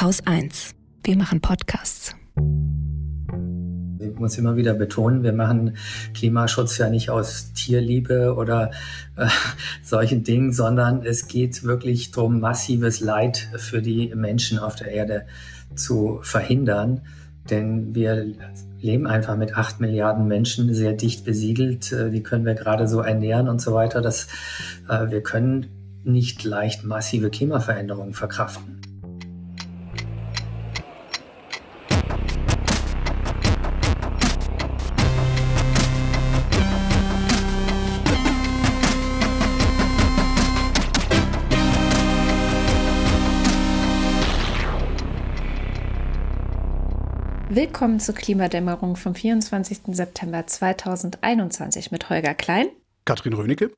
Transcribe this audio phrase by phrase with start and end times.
[0.00, 0.76] Haus 1.
[1.02, 2.14] Wir machen Podcasts.
[3.98, 5.76] Ich muss immer wieder betonen, wir machen
[6.14, 8.70] Klimaschutz ja nicht aus Tierliebe oder
[9.16, 9.26] äh,
[9.82, 15.26] solchen Dingen, sondern es geht wirklich darum, massives Leid für die Menschen auf der Erde
[15.74, 17.00] zu verhindern.
[17.50, 18.24] Denn wir
[18.80, 21.90] leben einfach mit acht Milliarden Menschen sehr dicht besiedelt.
[21.90, 24.00] Äh, die können wir gerade so ernähren und so weiter.
[24.00, 24.28] Dass,
[24.88, 25.66] äh, wir können
[26.04, 28.87] nicht leicht massive Klimaveränderungen verkraften.
[47.60, 49.80] Willkommen zur Klimadämmerung vom 24.
[49.88, 52.68] September 2021 mit Holger Klein,
[53.04, 53.72] Katrin Rönecke.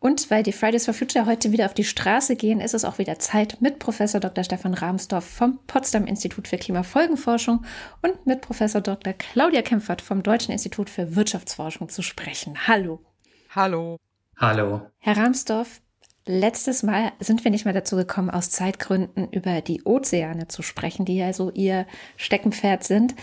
[0.00, 2.98] Und weil die Fridays for Future heute wieder auf die Straße gehen, ist es auch
[2.98, 4.44] wieder Zeit, mit Professor Dr.
[4.44, 7.64] Stefan Rahmsdorf vom Potsdam Institut für Klimafolgenforschung
[8.02, 9.14] und mit Professor Dr.
[9.14, 12.68] Claudia Kempfert vom Deutschen Institut für Wirtschaftsforschung zu sprechen.
[12.68, 13.00] Hallo.
[13.48, 13.96] Hallo.
[14.36, 14.90] Hallo.
[14.98, 15.80] Herr Rahmsdorf,
[16.28, 21.04] Letztes Mal sind wir nicht mehr dazu gekommen, aus Zeitgründen über die Ozeane zu sprechen,
[21.04, 23.14] die ja so ihr Steckenpferd sind.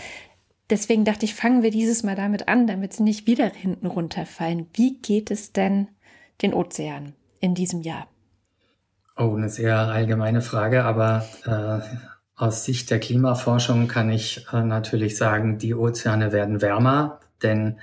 [0.70, 4.68] Deswegen dachte ich, fangen wir dieses Mal damit an, damit sie nicht wieder hinten runterfallen.
[4.72, 5.88] Wie geht es denn
[6.40, 8.08] den Ozeanen in diesem Jahr?
[9.18, 15.18] Oh, eine sehr allgemeine Frage, aber äh, aus Sicht der Klimaforschung kann ich äh, natürlich
[15.18, 17.78] sagen, die Ozeane werden wärmer, denn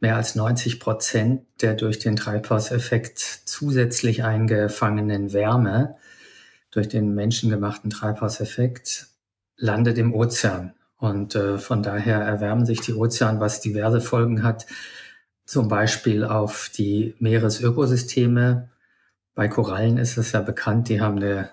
[0.00, 5.96] mehr als 90 Prozent der durch den Treibhauseffekt zusätzlich eingefangenen Wärme,
[6.70, 9.06] durch den menschengemachten Treibhauseffekt,
[9.56, 10.74] landet im Ozean.
[10.98, 14.66] Und äh, von daher erwärmen sich die Ozeane, was diverse Folgen hat,
[15.44, 18.68] zum Beispiel auf die Meeresökosysteme.
[19.34, 21.50] Bei Korallen ist es ja bekannt, die haben eine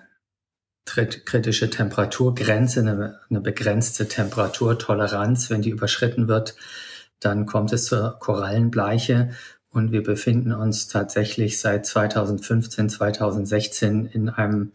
[0.84, 5.48] kritische Temperaturgrenze, eine, eine begrenzte Temperaturtoleranz.
[5.48, 6.56] Wenn die überschritten wird,
[7.20, 9.30] dann kommt es zur Korallenbleiche
[9.70, 14.72] und wir befinden uns tatsächlich seit 2015, 2016 in einem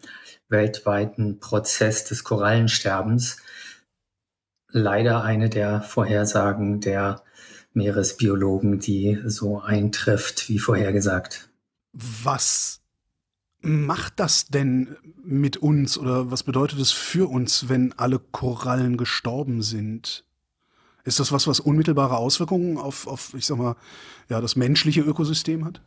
[0.50, 3.38] weltweiten Prozess des Korallensterbens.
[4.72, 7.24] Leider eine der Vorhersagen der
[7.74, 11.50] Meeresbiologen, die so eintrifft wie vorhergesagt.
[11.94, 12.82] Was
[13.62, 19.62] macht das denn mit uns oder was bedeutet es für uns, wenn alle Korallen gestorben
[19.62, 20.26] sind?
[21.09, 23.75] Ist das was, was unmittelbare Auswirkungen auf, auf ich sag mal,
[24.30, 25.81] ja, das menschliche Ökosystem hat?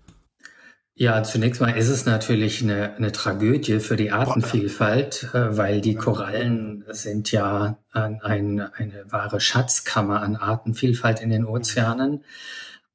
[0.94, 5.94] Ja, zunächst mal ist es natürlich eine, eine Tragödie für die Artenvielfalt, äh, weil die
[5.94, 8.20] Korallen sind ja ein,
[8.60, 12.24] eine wahre Schatzkammer an Artenvielfalt in den Ozeanen.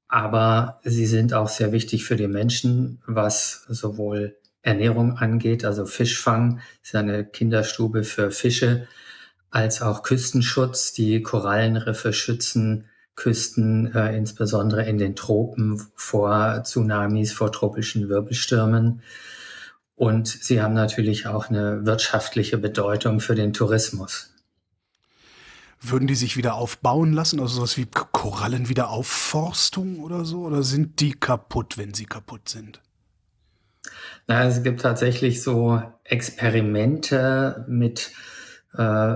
[0.09, 6.59] Aber sie sind auch sehr wichtig für die Menschen, was sowohl Ernährung angeht, also Fischfang
[6.83, 8.89] ist eine Kinderstube für Fische,
[9.49, 10.93] als auch Küstenschutz.
[10.93, 12.85] Die Korallenriffe schützen
[13.17, 19.01] Küsten, äh, insbesondere in den Tropen, vor Tsunamis, vor tropischen Wirbelstürmen.
[19.95, 24.31] Und sie haben natürlich auch eine wirtschaftliche Bedeutung für den Tourismus.
[25.81, 30.41] Würden die sich wieder aufbauen lassen, also sowas wie Korallenwiederaufforstung oder so?
[30.41, 32.81] Oder sind die kaputt, wenn sie kaputt sind?
[34.27, 38.11] Na, es gibt tatsächlich so Experimente mit
[38.77, 39.15] äh,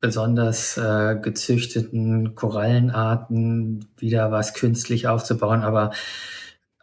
[0.00, 5.62] besonders äh, gezüchteten Korallenarten wieder was künstlich aufzubauen.
[5.62, 5.92] Aber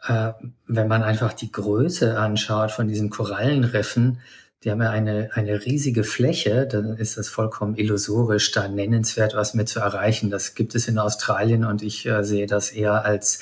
[0.06, 0.32] äh,
[0.66, 4.20] wenn man einfach die Größe anschaut von diesen Korallenriffen,
[4.62, 9.54] die haben ja eine, eine riesige Fläche, dann ist das vollkommen illusorisch, da nennenswert was
[9.54, 10.30] mit zu erreichen.
[10.30, 13.40] Das gibt es in Australien und ich äh, sehe das eher als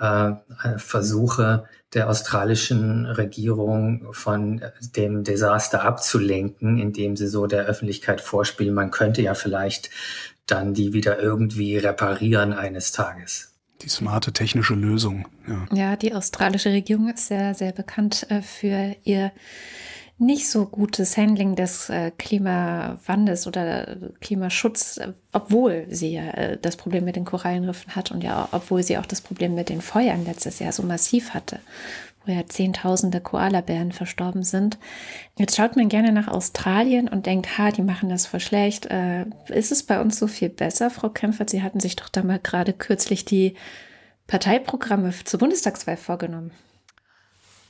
[0.00, 0.32] äh,
[0.76, 1.64] Versuche,
[1.94, 4.62] der australischen Regierung von
[4.96, 9.90] dem Desaster abzulenken, indem sie so der Öffentlichkeit vorspielen, man könnte ja vielleicht
[10.46, 13.54] dann die wieder irgendwie reparieren eines Tages.
[13.82, 15.26] Die smarte technische Lösung.
[15.46, 19.32] Ja, ja die australische Regierung ist sehr, sehr bekannt äh, für ihr
[20.18, 25.00] nicht so gutes Handling des äh, Klimawandels oder Klimaschutz,
[25.32, 29.06] obwohl sie ja äh, das Problem mit den Korallenriffen hat und ja, obwohl sie auch
[29.06, 31.60] das Problem mit den Feuern letztes Jahr so massiv hatte,
[32.26, 34.76] wo ja Zehntausende Koalabären verstorben sind.
[35.36, 38.86] Jetzt schaut man gerne nach Australien und denkt, ha, die machen das voll schlecht.
[38.86, 41.48] Äh, ist es bei uns so viel besser, Frau Kempfert?
[41.48, 43.54] Sie hatten sich doch da mal gerade kürzlich die
[44.26, 46.50] Parteiprogramme zur Bundestagswahl vorgenommen.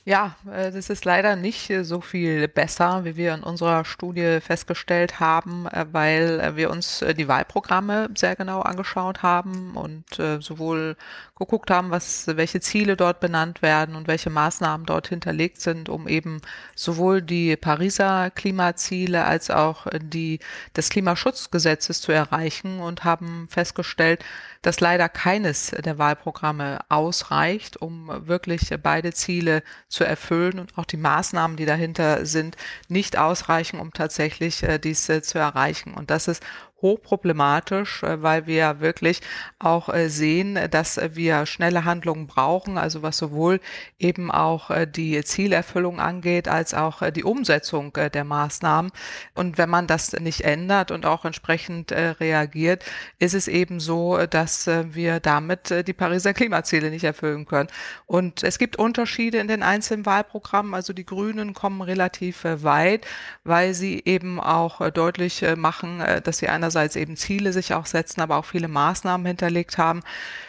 [0.09, 4.39] Ja, äh, das ist leider nicht äh, so viel besser, wie wir in unserer Studie
[4.41, 10.05] festgestellt haben, äh, weil wir uns die Wahlprogramme sehr genau angeschaut haben und
[10.39, 10.95] sowohl
[11.37, 16.07] geguckt haben, was, welche Ziele dort benannt werden und welche Maßnahmen dort hinterlegt sind, um
[16.07, 16.41] eben
[16.75, 20.39] sowohl die Pariser Klimaziele als auch die
[20.75, 24.25] des Klimaschutzgesetzes zu erreichen und haben festgestellt,
[24.61, 30.97] dass leider keines der Wahlprogramme ausreicht, um wirklich beide Ziele zu erfüllen und auch die
[30.97, 32.57] Maßnahmen, die dahinter sind,
[32.87, 35.93] nicht ausreichen, um tatsächlich äh, dies äh, zu erreichen.
[35.93, 36.43] Und das ist
[36.81, 39.21] hochproblematisch, äh, weil wir wirklich
[39.59, 43.59] auch äh, sehen, dass wir schnelle Handlungen brauchen, also was sowohl
[43.97, 48.91] eben auch äh, die Zielerfüllung angeht, als auch die Umsetzung der Maßnahmen.
[49.33, 52.83] Und wenn man das nicht ändert und auch entsprechend reagiert,
[53.19, 57.69] ist es eben so, dass wir damit die Pariser Klimaziele nicht erfüllen können.
[58.05, 60.73] Und es gibt Unterschiede in den einzelnen Wahlprogrammen.
[60.73, 63.05] Also die Grünen kommen relativ weit,
[63.43, 68.21] weil sie eben auch deutlich machen, dass sie einer einerseits eben Ziele sich auch setzen,
[68.21, 70.01] aber auch viele Maßnahmen hinterlegt haben,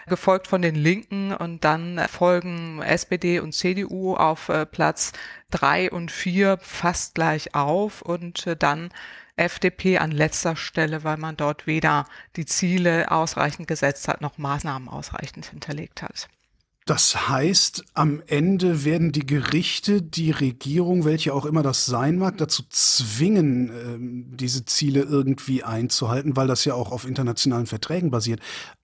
[0.07, 5.13] gefolgt von den Linken und dann folgen SPD und CDU auf äh, Platz
[5.51, 8.91] drei und vier fast gleich auf und äh, dann
[9.37, 12.07] FDP an letzter Stelle, weil man dort weder
[12.37, 16.29] die Ziele ausreichend gesetzt hat, noch Maßnahmen ausreichend hinterlegt hat.
[16.91, 22.37] Das heißt, am Ende werden die Gerichte die Regierung, welche auch immer das sein mag,
[22.39, 28.41] dazu zwingen, ähm, diese Ziele irgendwie einzuhalten, weil das ja auch auf internationalen Verträgen basiert.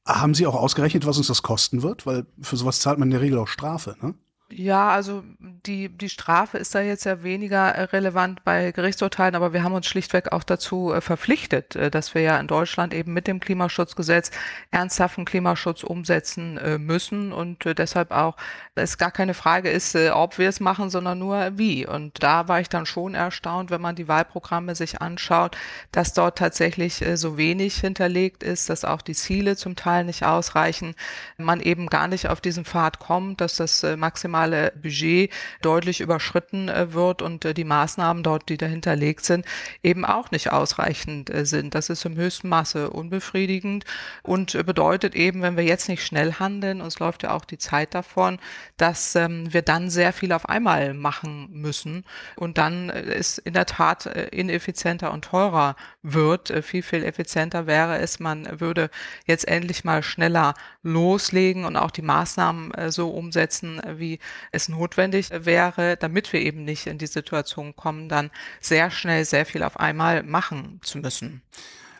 [0.06, 2.06] Haben Sie auch ausgerechnet, was uns das kosten wird?
[2.06, 4.14] Weil für sowas zahlt man in der Regel auch Strafe, ne?
[4.48, 5.24] Ja, also
[5.66, 9.74] die, die Strafe ist da jetzt ja weniger äh, relevant bei Gerichtsurteilen, aber wir haben
[9.74, 13.40] uns schlichtweg auch dazu äh, verpflichtet, äh, dass wir ja in Deutschland eben mit dem
[13.40, 14.30] Klimaschutzgesetz
[14.70, 18.36] ernsthaften Klimaschutz umsetzen müssen und deshalb auch
[18.74, 21.86] es gar keine Frage ist, ob wir es machen, sondern nur wie.
[21.86, 25.56] Und da war ich dann schon erstaunt, wenn man die Wahlprogramme sich anschaut,
[25.92, 30.94] dass dort tatsächlich so wenig hinterlegt ist, dass auch die Ziele zum Teil nicht ausreichen,
[31.38, 35.30] man eben gar nicht auf diesen Pfad kommt, dass das maximal maximale Budget
[35.62, 39.46] deutlich überschritten äh, wird und äh, die Maßnahmen dort, die dahinterlegt sind,
[39.82, 41.74] eben auch nicht ausreichend äh, sind.
[41.74, 43.84] Das ist im höchsten Maße unbefriedigend
[44.22, 47.94] und bedeutet eben, wenn wir jetzt nicht schnell handeln, uns läuft ja auch die Zeit
[47.94, 48.38] davon,
[48.76, 52.04] dass ähm, wir dann sehr viel auf einmal machen müssen
[52.36, 56.52] und dann ist in der Tat ineffizienter und teurer wird.
[56.64, 58.90] Viel, viel effizienter wäre es, man würde
[59.26, 64.18] jetzt endlich mal schneller loslegen und auch die Maßnahmen so umsetzen, wie
[64.52, 68.30] es notwendig wäre, damit wir eben nicht in die Situation kommen, dann
[68.60, 71.42] sehr schnell sehr viel auf einmal machen zu müssen.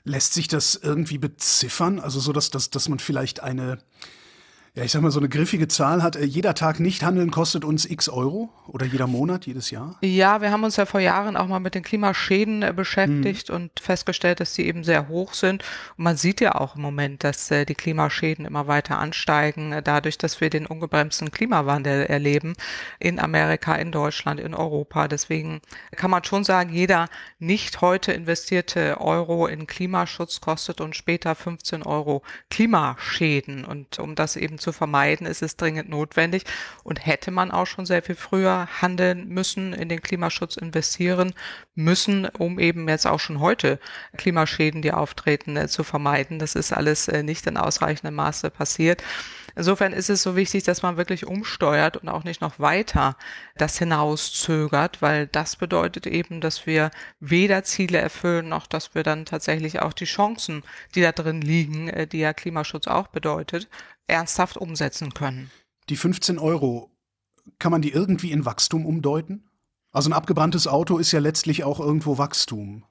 [0.05, 1.99] Lässt sich das irgendwie beziffern?
[1.99, 3.79] Also so, dass, dass, dass man vielleicht eine,
[4.77, 7.65] ja, ich sag mal, so eine griffige Zahl hat, äh, jeder Tag nicht handeln kostet
[7.65, 9.97] uns x Euro oder jeder Monat, jedes Jahr?
[10.03, 13.55] Ja, wir haben uns ja vor Jahren auch mal mit den Klimaschäden äh, beschäftigt mhm.
[13.55, 15.65] und festgestellt, dass die eben sehr hoch sind.
[15.97, 20.19] Und man sieht ja auch im Moment, dass äh, die Klimaschäden immer weiter ansteigen, dadurch,
[20.19, 22.53] dass wir den ungebremsten Klimawandel erleben
[22.99, 25.09] in Amerika, in Deutschland, in Europa.
[25.09, 25.63] Deswegen
[25.93, 27.09] kann man schon sagen, jeder
[27.39, 33.65] nicht heute investierte Euro in Klimaschutz kostet uns später 15 Euro Klimaschäden.
[33.65, 36.45] Und um das eben zu vermeiden, ist es dringend notwendig
[36.85, 41.35] und hätte man auch schon sehr viel früher handeln müssen, in den Klimaschutz investieren
[41.75, 43.79] müssen, um eben jetzt auch schon heute
[44.17, 46.39] Klimaschäden, die auftreten, äh, zu vermeiden.
[46.39, 49.03] Das ist alles äh, nicht in ausreichendem Maße passiert.
[49.59, 53.17] Insofern ist es so wichtig, dass man wirklich umsteuert und auch nicht noch weiter
[53.57, 56.91] das hinauszögert, weil das bedeutet eben, dass wir
[57.21, 60.63] weder Ziele erfüllen, noch dass wir dann tatsächlich auch die Chancen,
[60.95, 63.69] die da drin liegen, äh, die ja Klimaschutz auch bedeutet,
[64.07, 65.51] ernsthaft umsetzen können.
[65.89, 66.91] Die 15 Euro,
[67.59, 69.49] kann man die irgendwie in Wachstum umdeuten?
[69.93, 72.85] Also ein abgebranntes Auto ist ja letztlich auch irgendwo Wachstum.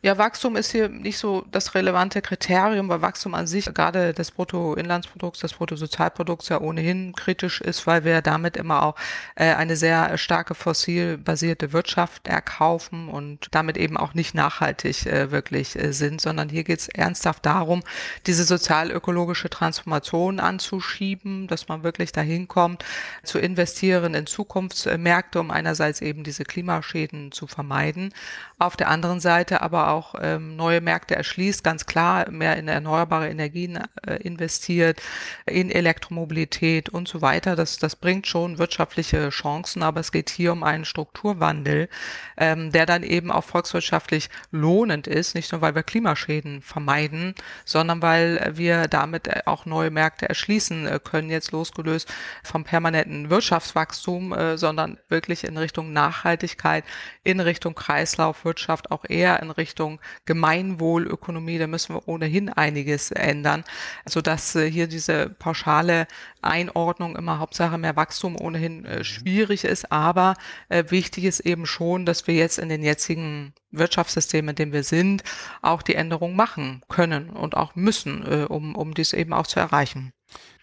[0.00, 4.30] Ja, Wachstum ist hier nicht so das relevante Kriterium, weil Wachstum an sich gerade des
[4.30, 8.94] Bruttoinlandsprodukts, des Bruttosozialprodukts ja ohnehin kritisch ist, weil wir damit immer auch
[9.34, 15.74] äh, eine sehr starke fossilbasierte Wirtschaft erkaufen und damit eben auch nicht nachhaltig äh, wirklich
[15.74, 17.82] äh, sind, sondern hier geht es ernsthaft darum,
[18.28, 22.84] diese sozialökologische Transformation anzuschieben, dass man wirklich dahin kommt,
[23.24, 28.14] zu investieren in Zukunftsmärkte, um einerseits eben diese Klimaschäden zu vermeiden,
[28.60, 33.28] auf der anderen Seite aber auch ähm, neue Märkte erschließt, ganz klar mehr in erneuerbare
[33.28, 35.00] Energien äh, investiert,
[35.46, 37.56] in Elektromobilität und so weiter.
[37.56, 41.88] Das, das bringt schon wirtschaftliche Chancen, aber es geht hier um einen Strukturwandel,
[42.36, 48.02] ähm, der dann eben auch volkswirtschaftlich lohnend ist, nicht nur weil wir Klimaschäden vermeiden, sondern
[48.02, 54.58] weil wir damit auch neue Märkte erschließen äh, können, jetzt losgelöst vom permanenten Wirtschaftswachstum, äh,
[54.58, 56.84] sondern wirklich in Richtung Nachhaltigkeit,
[57.24, 59.77] in Richtung Kreislaufwirtschaft, auch eher in Richtung
[60.24, 61.58] Gemeinwohlökonomie.
[61.58, 63.64] Da müssen wir ohnehin einiges ändern,
[64.06, 66.06] sodass äh, hier diese pauschale
[66.42, 69.92] Einordnung immer Hauptsache mehr Wachstum ohnehin äh, schwierig ist.
[69.92, 70.34] Aber
[70.68, 74.82] äh, wichtig ist eben schon, dass wir jetzt in den jetzigen Wirtschaftssystem, in dem wir
[74.82, 75.22] sind,
[75.62, 80.12] auch die Änderung machen können und auch müssen, um, um dies eben auch zu erreichen.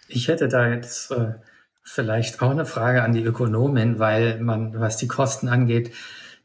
[0.08, 1.34] Ich hätte da jetzt äh,
[1.84, 5.92] vielleicht auch eine Frage an die Ökonomin, weil man, was die Kosten angeht,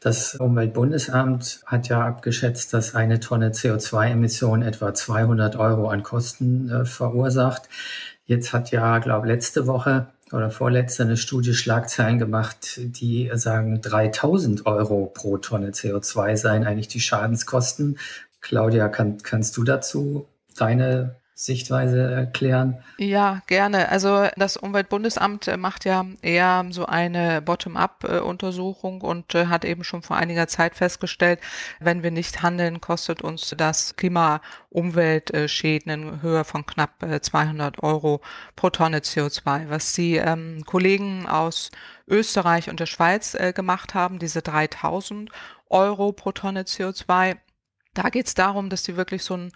[0.00, 6.84] das Umweltbundesamt hat ja abgeschätzt, dass eine Tonne CO2-Emission etwa 200 Euro an Kosten äh,
[6.86, 7.68] verursacht.
[8.24, 14.64] Jetzt hat ja, glaube letzte Woche oder vorletzte eine Studie Schlagzeilen gemacht, die sagen 3000
[14.64, 17.98] Euro pro Tonne CO2 seien eigentlich die Schadenskosten.
[18.40, 20.26] Claudia, kann, kannst du dazu
[20.56, 22.82] deine Sichtweise erklären?
[22.98, 23.88] Ja, gerne.
[23.88, 30.02] Also das Umweltbundesamt äh, macht ja eher so eine Bottom-up-Untersuchung und äh, hat eben schon
[30.02, 31.40] vor einiger Zeit festgestellt,
[31.78, 38.20] wenn wir nicht handeln, kostet uns das Klima-Umweltschäden in Höhe von knapp 200 äh, Euro
[38.54, 39.70] pro Tonne CO2.
[39.70, 41.70] Was die ähm, Kollegen aus
[42.06, 45.30] Österreich und der Schweiz äh, gemacht haben, diese 3000
[45.70, 47.38] Euro pro Tonne CO2,
[47.94, 49.52] da geht es darum, dass die wirklich so ein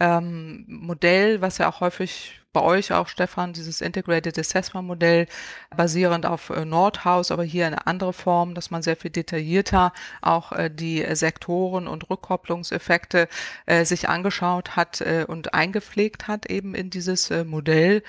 [0.00, 5.26] ähm, Modell, was ja auch häufig bei euch auch, Stefan, dieses Integrated Assessment Modell
[5.74, 10.52] basierend auf äh, Nordhaus, aber hier eine andere Form, dass man sehr viel detaillierter auch
[10.52, 13.28] äh, die Sektoren und Rückkopplungseffekte
[13.66, 18.02] äh, sich angeschaut hat und eingepflegt hat eben in dieses Modell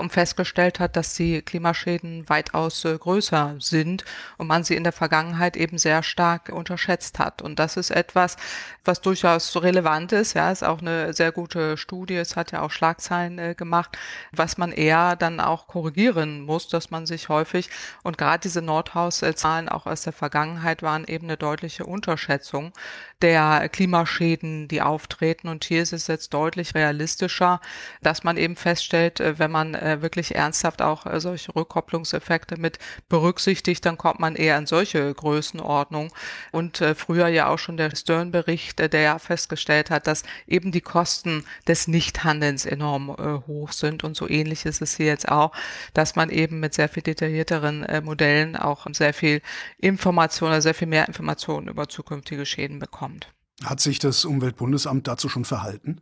[0.00, 4.04] und festgestellt hat, dass die Klimaschäden weitaus größer sind
[4.38, 7.42] und man sie in der Vergangenheit eben sehr stark unterschätzt hat.
[7.42, 8.36] Und das ist etwas,
[8.84, 10.34] was durchaus relevant ist.
[10.34, 12.16] Ja, ist auch eine sehr gute Studie.
[12.16, 13.98] Es hat ja auch Schlagzeilen gemacht macht,
[14.32, 17.68] was man eher dann auch korrigieren muss, dass man sich häufig
[18.02, 22.72] und gerade diese Nordhaus-Zahlen auch aus der Vergangenheit waren eben eine deutliche Unterschätzung
[23.22, 25.48] der Klimaschäden, die auftreten.
[25.48, 27.60] Und hier ist es jetzt deutlich realistischer,
[28.02, 32.78] dass man eben feststellt, äh, wenn man äh, wirklich ernsthaft auch äh, solche Rückkopplungseffekte mit
[33.08, 36.10] berücksichtigt, dann kommt man eher in solche Größenordnungen.
[36.50, 41.44] Und früher ja auch schon der Stern-Bericht, der ja festgestellt hat, dass eben die Kosten
[41.68, 43.14] des Nichthandelns enorm
[43.46, 44.04] hoch sind.
[44.04, 45.52] Und so ähnlich ist es hier jetzt auch,
[45.94, 49.42] dass man eben mit sehr viel detaillierteren Modellen auch sehr viel
[49.78, 53.34] Information, sehr viel mehr Informationen über zukünftige Schäden bekommt kommt.
[53.64, 56.00] Hat sich das Umweltbundesamt dazu schon verhalten?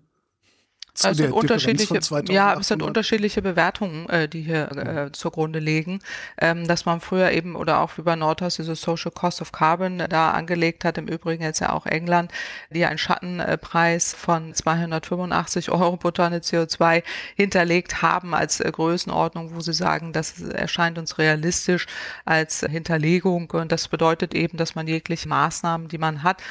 [0.95, 6.01] Zu also unterschiedliche, ja, es sind unterschiedliche Bewertungen, äh, die hier äh, zugrunde liegen,
[6.41, 10.33] ähm, dass man früher eben oder auch über Nordhaus diese Social Cost of Carbon da
[10.33, 12.33] angelegt hat, im Übrigen jetzt ja auch England,
[12.71, 17.03] die einen Schattenpreis von 285 Euro pro Tonne CO2
[17.37, 21.87] hinterlegt haben als äh, Größenordnung, wo sie sagen, das erscheint uns realistisch
[22.25, 23.51] als Hinterlegung.
[23.51, 26.43] Und das bedeutet eben, dass man jegliche Maßnahmen, die man hat,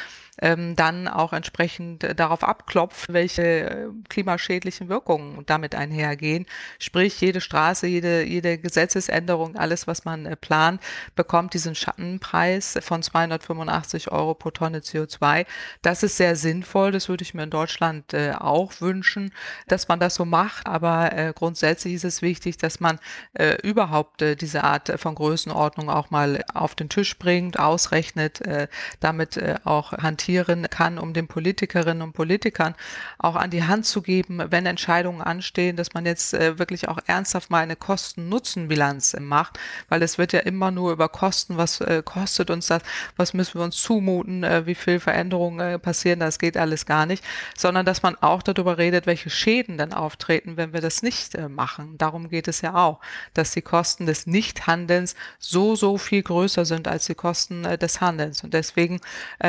[0.42, 6.46] ähm, dann auch entsprechend äh, darauf abklopft, welche äh, klimaschädlichen Wirkungen damit einhergehen.
[6.80, 10.82] Sprich, jede Straße, jede, jede Gesetzesänderung, alles, was man äh, plant,
[11.16, 15.46] bekommt diesen Schattenpreis von 285 Euro pro Tonne CO2.
[15.82, 16.92] Das ist sehr sinnvoll.
[16.92, 19.34] Das würde ich mir in Deutschland äh, auch wünschen,
[19.68, 20.66] dass man das so macht.
[20.68, 23.00] Aber äh, grundsätzlich ist es wichtig, dass man
[23.34, 28.68] äh, überhaupt äh, diese Art von Größenordnung auch mal auf den Tisch bringt, ausrechnet, äh,
[29.00, 32.76] damit äh, auch hantiert diskutieren kann, um den Politikerinnen und Politikern
[33.18, 37.00] auch an die Hand zu geben, wenn Entscheidungen anstehen, dass man jetzt äh, wirklich auch
[37.08, 39.60] ernsthaft mal eine Kosten-Nutzen-Bilanz macht,
[39.90, 42.84] weil es wird ja immer nur über Kosten, was äh, kostet uns das,
[43.18, 47.24] was müssen wir uns zumuten, äh, wie viel Veränderungen passieren, das geht alles gar nicht,
[47.58, 51.98] sondern dass man auch darüber redet, welche Schäden dann auftreten, wenn wir das nicht machen.
[51.98, 53.00] Darum geht es ja auch,
[53.34, 58.44] dass die Kosten des Nichthandelns so, so viel größer sind als die Kosten des Handelns.
[58.44, 59.00] Und deswegen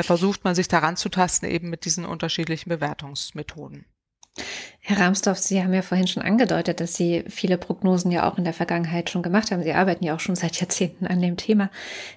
[0.02, 3.86] versucht man sich daran zu tasten, eben mit diesen unterschiedlichen Bewertungsmethoden.
[4.82, 8.44] Herr Ramsdorf, Sie haben ja vorhin schon angedeutet, dass Sie viele Prognosen ja auch in
[8.44, 9.62] der Vergangenheit schon gemacht haben.
[9.62, 11.70] Sie arbeiten ja auch schon seit Jahrzehnten an dem Thema.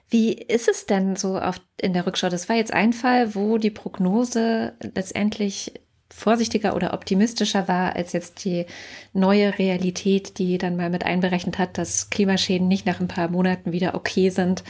[0.09, 2.29] Wie ist es denn so auf, in der Rückschau?
[2.29, 5.73] Das war jetzt ein Fall, wo die Prognose letztendlich
[6.15, 8.67] vorsichtiger oder optimistischer war als jetzt die
[9.13, 13.71] neue Realität, die dann mal mit einberechnet hat, dass Klimaschäden nicht nach ein paar Monaten
[13.71, 14.63] wieder okay sind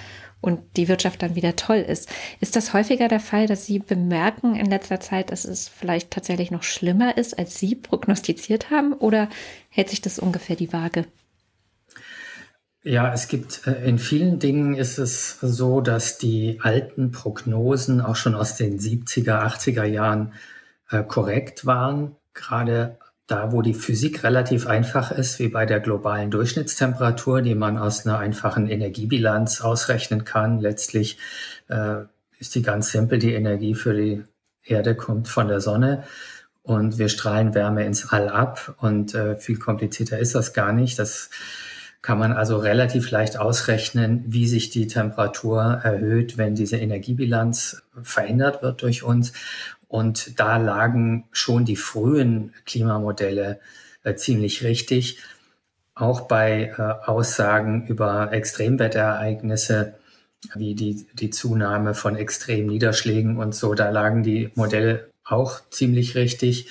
[0.43, 2.09] und die Wirtschaft dann wieder toll ist.
[2.41, 6.51] Ist das häufiger der Fall, dass Sie bemerken in letzter Zeit, dass es vielleicht tatsächlich
[6.51, 8.91] noch schlimmer ist, als Sie prognostiziert haben?
[8.91, 9.29] Oder
[9.69, 11.05] hält sich das ungefähr die Waage?
[12.83, 18.17] Ja, es gibt äh, in vielen Dingen ist es so, dass die alten Prognosen auch
[18.17, 20.33] schon aus den 70er, 80er Jahren
[20.89, 22.17] äh, korrekt waren.
[22.33, 27.77] Gerade da, wo die Physik relativ einfach ist, wie bei der globalen Durchschnittstemperatur, die man
[27.77, 30.59] aus einer einfachen Energiebilanz ausrechnen kann.
[30.59, 31.17] Letztlich
[31.69, 32.01] äh,
[32.39, 33.19] ist die ganz simpel.
[33.19, 34.23] Die Energie für die
[34.63, 36.03] Erde kommt von der Sonne
[36.63, 40.99] und wir strahlen Wärme ins All ab und äh, viel komplizierter ist das gar nicht.
[40.99, 41.29] Das
[42.01, 48.61] kann man also relativ leicht ausrechnen, wie sich die Temperatur erhöht, wenn diese Energiebilanz verändert
[48.61, 49.31] wird durch uns.
[49.93, 53.59] Und da lagen schon die frühen Klimamodelle
[54.01, 55.19] äh, ziemlich richtig.
[55.93, 59.93] Auch bei äh, Aussagen über Extremwetterereignisse
[60.55, 66.15] wie die, die Zunahme von extremen Niederschlägen und so, da lagen die Modelle auch ziemlich
[66.15, 66.69] richtig.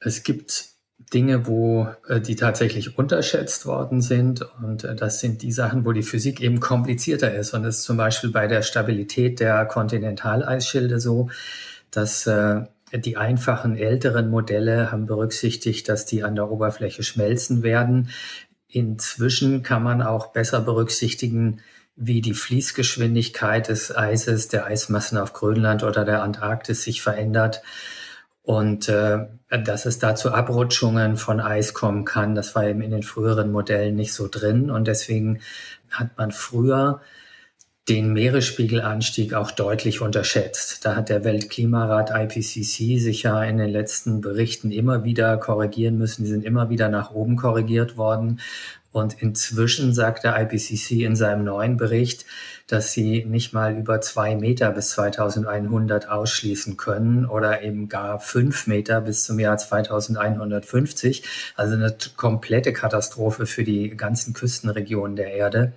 [0.00, 0.64] Es gibt
[1.14, 4.44] Dinge, wo äh, die tatsächlich unterschätzt worden sind.
[4.60, 7.54] Und äh, das sind die Sachen, wo die Physik eben komplizierter ist.
[7.54, 11.30] Und das ist zum Beispiel bei der Stabilität der Kontinentaleisschilde so,
[11.92, 18.10] dass äh, die einfachen älteren Modelle haben berücksichtigt, dass die an der Oberfläche schmelzen werden.
[18.68, 21.60] Inzwischen kann man auch besser berücksichtigen,
[21.94, 27.62] wie die Fließgeschwindigkeit des Eises, der Eismassen auf Grönland oder der Antarktis sich verändert
[28.42, 32.90] und äh, dass es da zu Abrutschungen von Eis kommen kann, das war eben in
[32.90, 34.70] den früheren Modellen nicht so drin.
[34.70, 35.40] Und deswegen
[35.90, 37.00] hat man früher
[37.88, 40.84] den Meeresspiegelanstieg auch deutlich unterschätzt.
[40.84, 46.22] Da hat der Weltklimarat IPCC sich ja in den letzten Berichten immer wieder korrigieren müssen.
[46.22, 48.40] Die sind immer wieder nach oben korrigiert worden.
[48.92, 52.26] Und inzwischen sagt der IPCC in seinem neuen Bericht,
[52.68, 58.66] dass sie nicht mal über zwei Meter bis 2100 ausschließen können oder eben gar fünf
[58.66, 61.24] Meter bis zum Jahr 2150.
[61.56, 65.72] Also eine komplette Katastrophe für die ganzen Küstenregionen der Erde.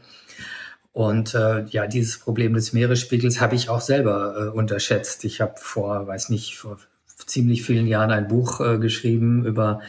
[0.95, 5.25] Und äh, ja, dieses Problem des Meeresspiegels habe ich auch selber äh, unterschätzt.
[5.25, 6.77] Ich habe vor, weiß nicht, vor
[7.25, 9.81] ziemlich vielen Jahren ein Buch äh, geschrieben über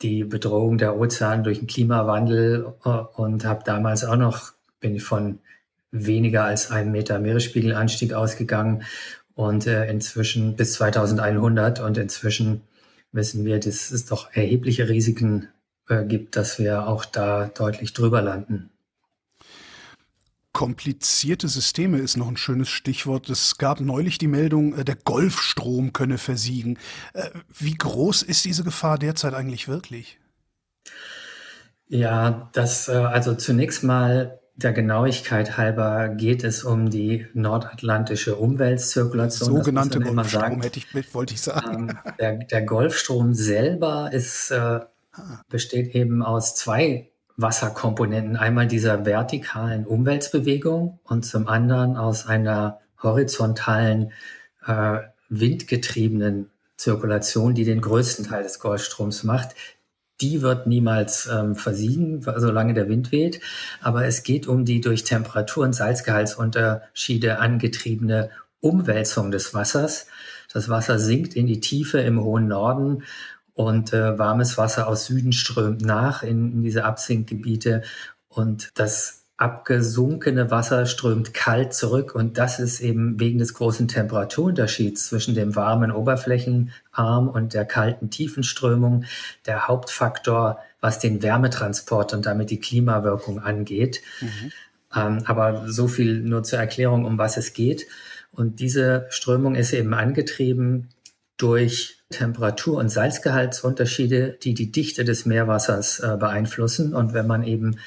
[0.00, 5.04] die Bedrohung der Ozeane durch den Klimawandel äh, und habe damals auch noch, bin ich
[5.04, 5.40] von
[5.90, 8.84] weniger als einem Meter Meeresspiegelanstieg ausgegangen
[9.34, 12.62] und äh, inzwischen bis 2100 und inzwischen
[13.12, 15.48] wissen wir, dass es doch erhebliche Risiken
[15.86, 18.70] äh, gibt, dass wir auch da deutlich drüber landen.
[20.54, 23.28] Komplizierte Systeme ist noch ein schönes Stichwort.
[23.28, 26.78] Es gab neulich die Meldung, äh, der Golfstrom könne versiegen.
[27.12, 30.20] Äh, wie groß ist diese Gefahr derzeit eigentlich wirklich?
[31.88, 39.56] Ja, das, äh, also zunächst mal der Genauigkeit halber geht es um die nordatlantische Umweltzirkulation.
[39.56, 41.88] Sogenannte Golfstrom, hätte ich, wollte ich sagen.
[41.88, 44.86] Ähm, der, der, Golfstrom selber ist, äh, ah.
[45.48, 48.36] besteht eben aus zwei Wasserkomponenten.
[48.36, 54.12] Einmal dieser vertikalen Umweltbewegung und zum anderen aus einer horizontalen
[54.66, 59.54] äh, windgetriebenen Zirkulation, die den größten Teil des Golfstroms macht.
[60.20, 63.40] Die wird niemals ähm, versiegen, solange der Wind weht.
[63.80, 70.06] Aber es geht um die durch Temperatur- und Salzgehaltsunterschiede angetriebene Umwälzung des Wassers.
[70.52, 73.02] Das Wasser sinkt in die Tiefe im hohen Norden
[73.54, 77.82] und äh, warmes Wasser aus Süden strömt nach in, in diese Absinkgebiete
[78.28, 85.08] und das abgesunkene Wasser strömt kalt zurück und das ist eben wegen des großen Temperaturunterschieds
[85.08, 89.04] zwischen dem warmen Oberflächenarm und der kalten Tiefenströmung
[89.46, 94.02] der Hauptfaktor, was den Wärmetransport und damit die Klimawirkung angeht.
[94.20, 94.52] Mhm.
[94.94, 97.86] Ähm, aber so viel nur zur Erklärung, um was es geht.
[98.30, 100.90] Und diese Strömung ist eben angetrieben
[101.36, 106.94] durch Temperatur- und Salzgehaltsunterschiede, die die Dichte des Meerwassers äh, beeinflussen.
[106.94, 107.78] Und wenn man eben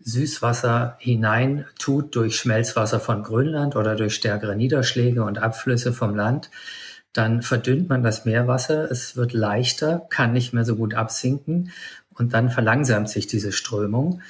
[0.00, 6.50] Süßwasser hinein tut durch Schmelzwasser von Grönland oder durch stärkere Niederschläge und Abflüsse vom Land,
[7.12, 11.72] dann verdünnt man das Meerwasser, es wird leichter, kann nicht mehr so gut absinken
[12.10, 14.20] und dann verlangsamt sich diese Strömung.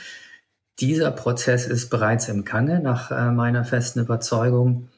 [0.81, 4.89] Dieser Prozess ist bereits im Gange, nach äh, meiner festen Überzeugung.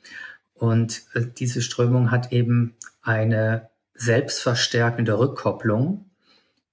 [0.52, 3.69] Und äh, diese Strömung hat eben eine
[4.00, 6.06] selbstverstärkende Rückkopplung,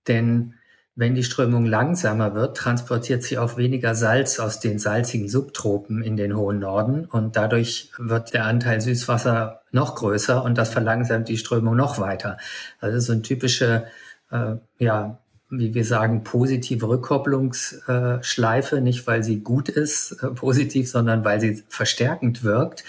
[0.07, 0.53] denn
[0.95, 6.17] wenn die Strömung langsamer wird, transportiert sie auch weniger Salz aus den salzigen Subtropen in
[6.17, 11.37] den hohen Norden und dadurch wird der Anteil Süßwasser noch größer und das verlangsamt die
[11.37, 12.37] Strömung noch weiter.
[12.79, 13.85] Also so eine typische,
[14.31, 21.23] äh, ja, wie wir sagen, positive Rückkopplungsschleife, nicht weil sie gut ist, äh, positiv, sondern
[21.23, 22.83] weil sie verstärkend wirkt.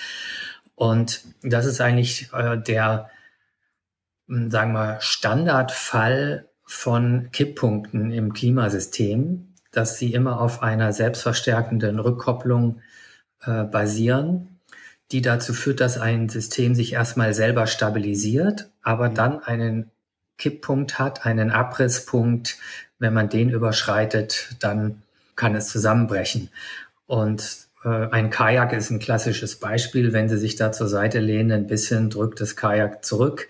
[0.76, 3.10] Und das ist eigentlich äh, der,
[4.28, 12.80] sagen wir, Standardfall von Kipppunkten im Klimasystem, dass sie immer auf einer selbstverstärkenden Rückkopplung
[13.42, 14.60] äh, basieren,
[15.10, 19.14] die dazu führt, dass ein System sich erstmal selber stabilisiert, aber mhm.
[19.14, 19.90] dann einen
[20.36, 22.58] Kipppunkt hat, einen Abrisspunkt.
[22.98, 25.02] Wenn man den überschreitet, dann
[25.36, 26.50] kann es zusammenbrechen.
[27.06, 30.12] Und äh, ein Kajak ist ein klassisches Beispiel.
[30.12, 33.48] Wenn Sie sich da zur Seite lehnen, ein bisschen drückt das Kajak zurück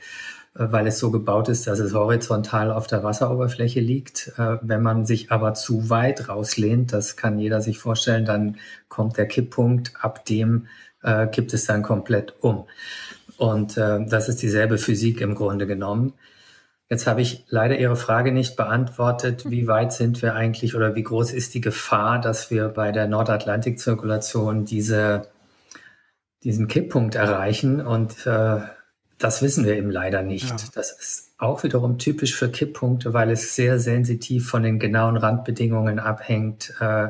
[0.58, 4.32] weil es so gebaut ist, dass es horizontal auf der Wasseroberfläche liegt.
[4.38, 8.56] Äh, wenn man sich aber zu weit rauslehnt, das kann jeder sich vorstellen, dann
[8.88, 10.66] kommt der Kipppunkt, ab dem
[11.02, 12.66] äh, kippt es dann komplett um.
[13.36, 16.14] Und das ist dieselbe Physik im Grunde genommen.
[16.90, 19.50] Jetzt habe ich leider Ihre Frage nicht beantwortet.
[19.50, 23.06] Wie weit sind wir eigentlich oder wie groß ist die Gefahr, dass wir bei der
[23.06, 25.28] Nordatlantikzirkulation diese,
[26.42, 27.82] diesen Kipppunkt erreichen?
[27.82, 28.60] Und äh,
[29.18, 30.48] das wissen wir eben leider nicht.
[30.48, 30.56] Ja.
[30.74, 35.98] Das ist auch wiederum typisch für Kipppunkte, weil es sehr sensitiv von den genauen Randbedingungen
[35.98, 37.08] abhängt, äh,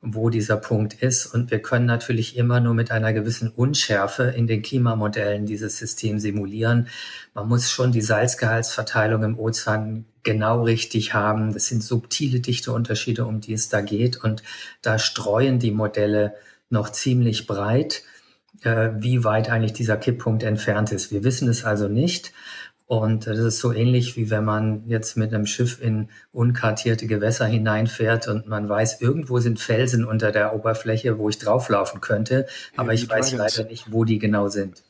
[0.00, 1.26] wo dieser Punkt ist.
[1.26, 6.20] Und wir können natürlich immer nur mit einer gewissen Unschärfe in den Klimamodellen dieses System
[6.20, 6.88] simulieren.
[7.34, 11.52] Man muss schon die Salzgehaltsverteilung im Ozean genau richtig haben.
[11.52, 14.22] Das sind subtile Dichteunterschiede, um die es da geht.
[14.22, 14.42] Und
[14.82, 16.34] da streuen die Modelle
[16.70, 18.02] noch ziemlich breit
[18.62, 21.12] äh, wie weit eigentlich dieser Kipppunkt entfernt ist.
[21.12, 22.32] Wir wissen es also nicht.
[22.86, 27.44] Und das ist so ähnlich, wie wenn man jetzt mit einem Schiff in unkartierte Gewässer
[27.44, 32.94] hineinfährt und man weiß, irgendwo sind Felsen unter der Oberfläche, wo ich drauflaufen könnte, aber
[32.94, 34.82] ich weiß leider nicht, wo die genau sind.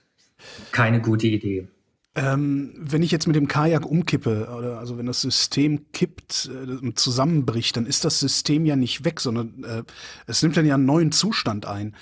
[0.71, 1.67] Keine gute Idee.
[2.15, 6.71] Ähm, wenn ich jetzt mit dem Kajak umkippe, oder also wenn das System kippt äh,
[6.73, 9.83] und zusammenbricht, dann ist das System ja nicht weg, sondern äh,
[10.27, 11.95] es nimmt dann ja einen neuen Zustand ein.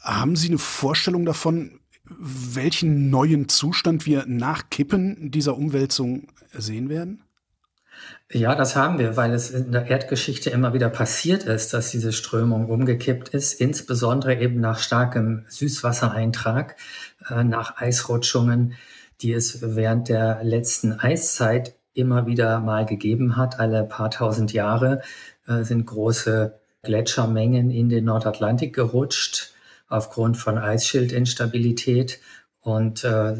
[0.00, 7.22] Haben Sie eine Vorstellung davon, welchen neuen Zustand wir nach Kippen dieser Umwälzung sehen werden?
[8.30, 12.12] Ja, das haben wir, weil es in der Erdgeschichte immer wieder passiert ist, dass diese
[12.12, 16.76] Strömung umgekippt ist, insbesondere eben nach starkem Süßwassereintrag,
[17.28, 18.74] äh, nach Eisrutschungen,
[19.20, 23.60] die es während der letzten Eiszeit immer wieder mal gegeben hat.
[23.60, 25.02] Alle paar tausend Jahre
[25.46, 29.53] äh, sind große Gletschermengen in den Nordatlantik gerutscht
[29.94, 32.20] aufgrund von Eisschildinstabilität.
[32.60, 33.36] Und äh,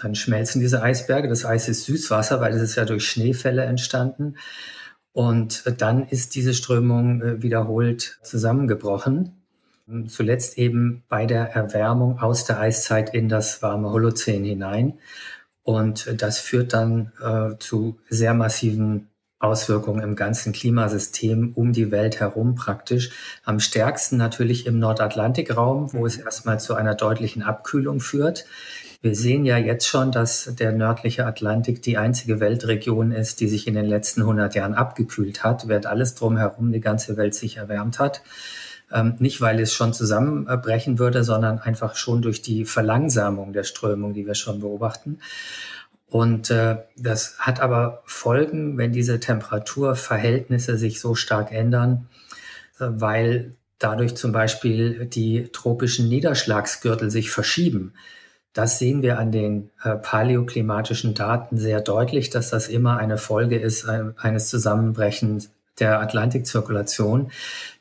[0.00, 1.28] dann schmelzen diese Eisberge.
[1.28, 4.36] Das Eis ist Süßwasser, weil es ist ja durch Schneefälle entstanden.
[5.12, 9.38] Und dann ist diese Strömung äh, wiederholt zusammengebrochen.
[10.06, 14.98] Zuletzt eben bei der Erwärmung aus der Eiszeit in das warme Holozän hinein.
[15.64, 19.08] Und das führt dann äh, zu sehr massiven
[19.42, 23.10] Auswirkungen im ganzen Klimasystem um die Welt herum praktisch.
[23.44, 28.46] Am stärksten natürlich im Nordatlantikraum, wo es erstmal zu einer deutlichen Abkühlung führt.
[29.02, 33.66] Wir sehen ja jetzt schon, dass der nördliche Atlantik die einzige Weltregion ist, die sich
[33.66, 37.98] in den letzten 100 Jahren abgekühlt hat, während alles drumherum die ganze Welt sich erwärmt
[37.98, 38.22] hat.
[38.92, 44.14] Ähm, nicht, weil es schon zusammenbrechen würde, sondern einfach schon durch die Verlangsamung der Strömung,
[44.14, 45.18] die wir schon beobachten.
[46.12, 52.06] Und äh, das hat aber Folgen, wenn diese Temperaturverhältnisse sich so stark ändern,
[52.78, 57.94] äh, weil dadurch zum Beispiel die tropischen Niederschlagsgürtel sich verschieben.
[58.52, 63.58] Das sehen wir an den äh, paläoklimatischen Daten sehr deutlich, dass das immer eine Folge
[63.58, 67.32] ist äh, eines Zusammenbrechens der Atlantikzirkulation.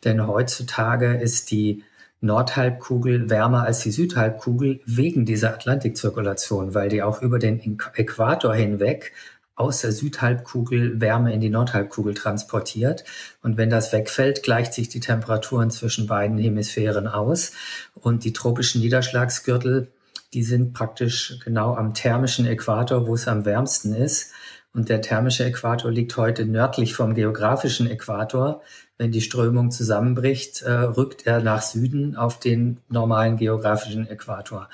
[0.05, 1.83] Denn heutzutage ist die
[2.21, 9.11] Nordhalbkugel wärmer als die Südhalbkugel wegen dieser Atlantikzirkulation, weil die auch über den Äquator hinweg
[9.55, 13.03] aus der Südhalbkugel Wärme in die Nordhalbkugel transportiert.
[13.41, 17.51] Und wenn das wegfällt, gleicht sich die Temperaturen zwischen beiden Hemisphären aus.
[17.95, 19.87] Und die tropischen Niederschlagsgürtel,
[20.33, 24.31] die sind praktisch genau am thermischen Äquator, wo es am wärmsten ist.
[24.73, 28.61] Und der thermische Äquator liegt heute nördlich vom geografischen Äquator.
[29.01, 34.69] Wenn die Strömung zusammenbricht, äh, rückt er nach Süden auf den normalen geografischen Äquator.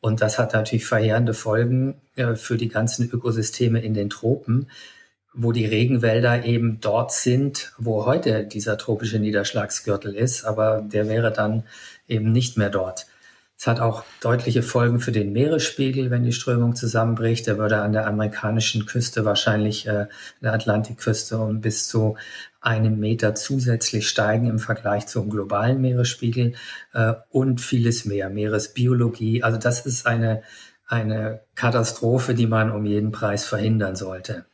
[0.00, 4.68] Und das hat natürlich verheerende Folgen äh, für die ganzen Ökosysteme in den Tropen,
[5.32, 11.32] wo die Regenwälder eben dort sind, wo heute dieser tropische Niederschlagsgürtel ist, aber der wäre
[11.32, 11.64] dann
[12.06, 13.08] eben nicht mehr dort.
[13.56, 17.46] Es hat auch deutliche Folgen für den Meeresspiegel, wenn die Strömung zusammenbricht.
[17.46, 20.06] Der würde an der amerikanischen Küste wahrscheinlich, äh,
[20.42, 22.16] der Atlantikküste, um bis zu
[22.64, 26.54] einem Meter zusätzlich steigen im Vergleich zum globalen Meeresspiegel
[26.94, 29.42] äh, und vieles mehr, Meeresbiologie.
[29.42, 30.42] Also das ist eine,
[30.86, 34.46] eine Katastrophe, die man um jeden Preis verhindern sollte.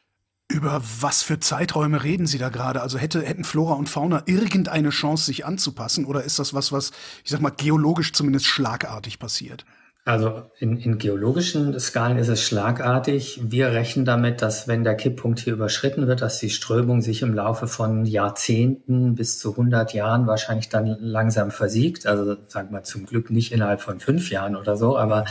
[0.51, 2.83] Über was für Zeiträume reden Sie da gerade?
[2.83, 6.05] Also hätte, hätten Flora und Fauna irgendeine Chance, sich anzupassen?
[6.05, 6.91] Oder ist das was, was,
[7.23, 9.65] ich sag mal, geologisch zumindest schlagartig passiert?
[10.05, 13.41] Also in, in geologischen Skalen ist es schlagartig.
[13.45, 17.35] Wir rechnen damit, dass wenn der Kipppunkt hier überschritten wird, dass die Strömung sich im
[17.35, 22.07] Laufe von Jahrzehnten bis zu 100 Jahren wahrscheinlich dann langsam versiegt.
[22.07, 25.27] Also sagen wir zum Glück nicht innerhalb von fünf Jahren oder so, aber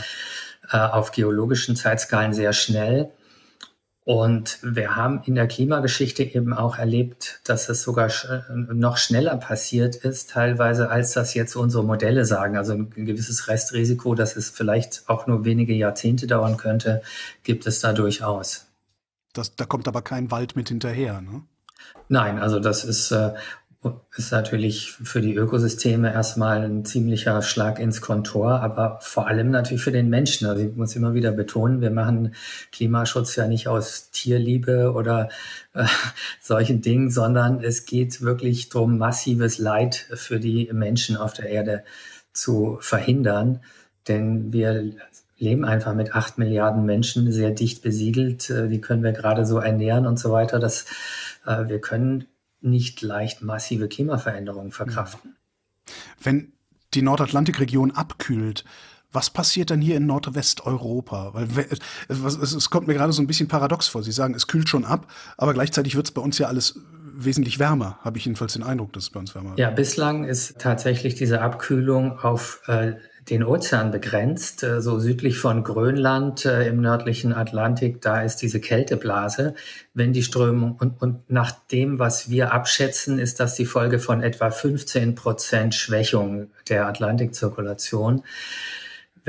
[0.70, 3.10] äh, auf geologischen Zeitskalen sehr schnell.
[4.04, 8.10] Und wir haben in der Klimageschichte eben auch erlebt, dass es sogar
[8.72, 12.56] noch schneller passiert ist, teilweise, als das jetzt unsere Modelle sagen.
[12.56, 17.02] Also ein gewisses Restrisiko, dass es vielleicht auch nur wenige Jahrzehnte dauern könnte,
[17.42, 18.66] gibt es da durchaus.
[19.34, 21.42] Das, da kommt aber kein Wald mit hinterher, ne?
[22.08, 23.34] Nein, also das ist äh,
[24.14, 29.82] ist natürlich für die Ökosysteme erstmal ein ziemlicher Schlag ins Kontor, aber vor allem natürlich
[29.82, 30.46] für den Menschen.
[30.46, 32.34] Also ich muss immer wieder betonen, wir machen
[32.72, 35.30] Klimaschutz ja nicht aus Tierliebe oder
[35.72, 35.86] äh,
[36.42, 41.84] solchen Dingen, sondern es geht wirklich darum, massives Leid für die Menschen auf der Erde
[42.34, 43.60] zu verhindern.
[44.08, 44.92] Denn wir
[45.38, 48.50] leben einfach mit acht Milliarden Menschen sehr dicht besiedelt.
[48.50, 50.58] Äh, die können wir gerade so ernähren und so weiter.
[50.58, 50.84] Das,
[51.46, 52.26] äh, wir können
[52.60, 55.36] nicht leicht massive Klimaveränderungen verkraften.
[56.22, 56.52] Wenn
[56.94, 58.64] die Nordatlantikregion abkühlt,
[59.12, 61.34] was passiert dann hier in Nordwesteuropa?
[61.34, 64.02] Weil es, es, es, kommt mir gerade so ein bisschen paradox vor.
[64.02, 66.78] Sie sagen, es kühlt schon ab, aber gleichzeitig wird es bei uns ja alles
[67.24, 69.58] wesentlich wärmer, habe ich jedenfalls den Eindruck, dass es bei uns wärmer wird.
[69.58, 72.94] Ja, bislang ist tatsächlich diese Abkühlung auf äh,
[73.30, 78.60] den Ozean begrenzt, äh, so südlich von Grönland äh, im nördlichen Atlantik, da ist diese
[78.60, 79.54] Kälteblase.
[79.94, 84.22] Wenn die Strömung und, und nach dem, was wir abschätzen, ist das die Folge von
[84.22, 88.22] etwa 15 Prozent Schwächung der Atlantikzirkulation.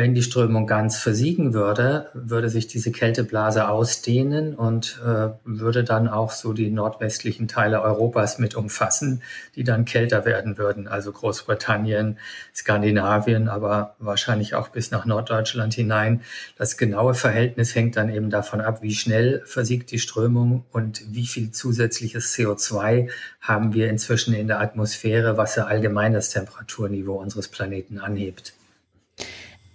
[0.01, 6.07] Wenn die Strömung ganz versiegen würde, würde sich diese Kälteblase ausdehnen und äh, würde dann
[6.07, 9.21] auch so die nordwestlichen Teile Europas mit umfassen,
[9.55, 10.87] die dann kälter werden würden.
[10.87, 12.17] Also Großbritannien,
[12.55, 16.21] Skandinavien, aber wahrscheinlich auch bis nach Norddeutschland hinein.
[16.57, 21.27] Das genaue Verhältnis hängt dann eben davon ab, wie schnell versiegt die Strömung und wie
[21.27, 23.07] viel zusätzliches CO2
[23.39, 28.55] haben wir inzwischen in der Atmosphäre, was ja allgemein das Temperaturniveau unseres Planeten anhebt.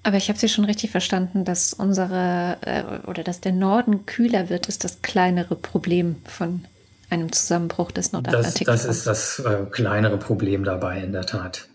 [0.07, 4.49] Aber ich habe Sie schon richtig verstanden, dass unsere äh, oder dass der Norden kühler
[4.49, 6.64] wird, ist das kleinere Problem von
[7.11, 8.66] einem Zusammenbruch des Nordatlantiks.
[8.66, 11.66] Das, das ist das äh, kleinere Problem dabei, in der Tat.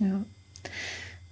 [0.00, 0.24] Ja.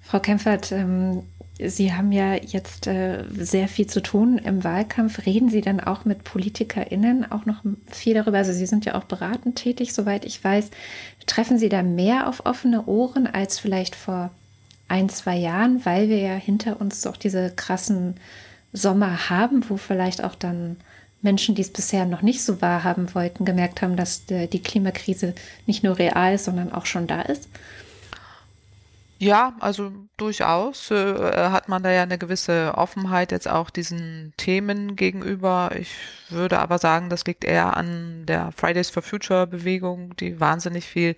[0.00, 1.24] Frau Kempfert, ähm,
[1.58, 5.26] Sie haben ja jetzt äh, sehr viel zu tun im Wahlkampf.
[5.26, 8.38] Reden Sie dann auch mit PolitikerInnen auch noch viel darüber?
[8.38, 10.70] Also Sie sind ja auch beratend tätig, soweit ich weiß.
[11.26, 14.30] Treffen Sie da mehr auf offene Ohren als vielleicht vor
[14.88, 18.16] ein, zwei Jahren, weil wir ja hinter uns doch diese krassen
[18.72, 20.76] Sommer haben, wo vielleicht auch dann
[21.22, 25.34] Menschen, die es bisher noch nicht so wahrhaben wollten, gemerkt haben, dass die Klimakrise
[25.66, 27.48] nicht nur real ist, sondern auch schon da ist?
[29.18, 34.94] Ja, also durchaus äh, hat man da ja eine gewisse Offenheit jetzt auch diesen Themen
[34.94, 35.70] gegenüber.
[35.78, 35.90] Ich
[36.28, 41.16] würde aber sagen, das liegt eher an der Fridays for Future Bewegung, die wahnsinnig viel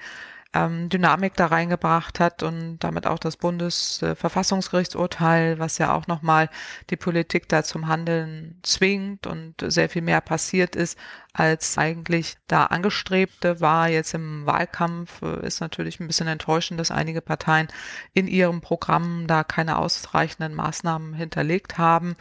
[0.55, 6.49] ähm, Dynamik da reingebracht hat und damit auch das Bundesverfassungsgerichtsurteil, was ja auch nochmal
[6.91, 10.99] die Politik da zum Handeln zwingt und sehr viel mehr passiert ist,
[11.39, 13.89] als eigentlich da angestrebte war.
[13.89, 17.69] Jetzt im Wahlkampf äh, ist natürlich ein bisschen enttäuschend, dass einige Parteien
[18.15, 22.17] in ihrem Programm da keine ausreichenden Maßnahmen hinterlegt haben.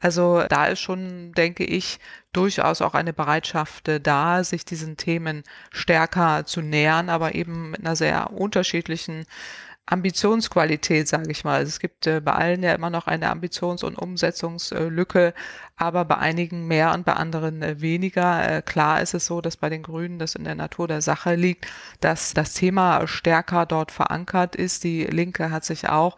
[0.00, 2.00] Also da ist schon, denke ich,
[2.32, 7.80] durchaus auch eine Bereitschaft äh, da, sich diesen Themen stärker zu nähern, aber eben mit
[7.80, 9.26] einer sehr unterschiedlichen
[9.86, 11.56] Ambitionsqualität, sage ich mal.
[11.56, 15.34] Also es gibt äh, bei allen ja immer noch eine Ambitions- und Umsetzungslücke,
[15.82, 18.58] aber bei einigen mehr und bei anderen äh, weniger.
[18.58, 21.34] Äh, klar ist es so, dass bei den Grünen das in der Natur der Sache
[21.34, 21.66] liegt,
[21.98, 24.84] dass das Thema stärker dort verankert ist.
[24.84, 26.16] Die Linke hat sich auch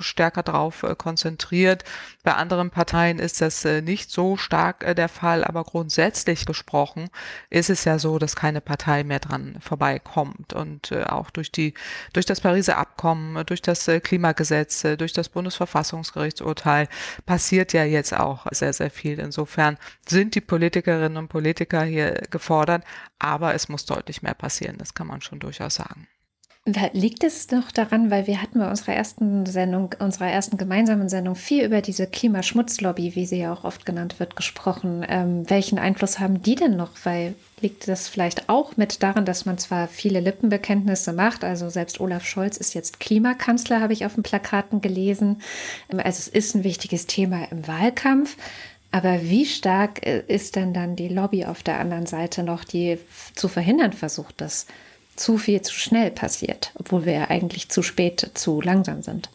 [0.00, 1.84] stärker darauf äh, konzentriert.
[2.24, 7.10] Bei anderen Parteien ist das nicht so stark der Fall, aber grundsätzlich gesprochen
[7.50, 11.74] ist es ja so, dass keine Partei mehr dran vorbeikommt und auch durch die
[12.14, 16.88] durch das Pariser Abkommen, durch das Klimagesetz, durch das Bundesverfassungsgerichtsurteil
[17.26, 19.03] passiert ja jetzt auch sehr sehr viel.
[19.12, 22.84] Insofern sind die Politikerinnen und Politiker hier gefordert,
[23.18, 26.08] aber es muss deutlich mehr passieren, das kann man schon durchaus sagen.
[26.94, 31.34] Liegt es noch daran, weil wir hatten bei unserer ersten Sendung, unserer ersten gemeinsamen Sendung
[31.34, 35.04] viel über diese Klimaschmutzlobby, wie sie ja auch oft genannt wird, gesprochen.
[35.06, 36.92] Ähm, welchen Einfluss haben die denn noch?
[37.04, 42.00] Weil liegt das vielleicht auch mit daran, dass man zwar viele Lippenbekenntnisse macht, also selbst
[42.00, 45.42] Olaf Scholz ist jetzt Klimakanzler, habe ich auf den Plakaten gelesen.
[45.90, 48.38] Ähm, also es ist ein wichtiges Thema im Wahlkampf.
[48.94, 53.00] Aber wie stark äh, ist denn dann die Lobby auf der anderen Seite noch, die
[53.34, 54.68] zu verhindern versucht, dass
[55.16, 59.30] zu viel zu schnell passiert, obwohl wir ja eigentlich zu spät, zu langsam sind.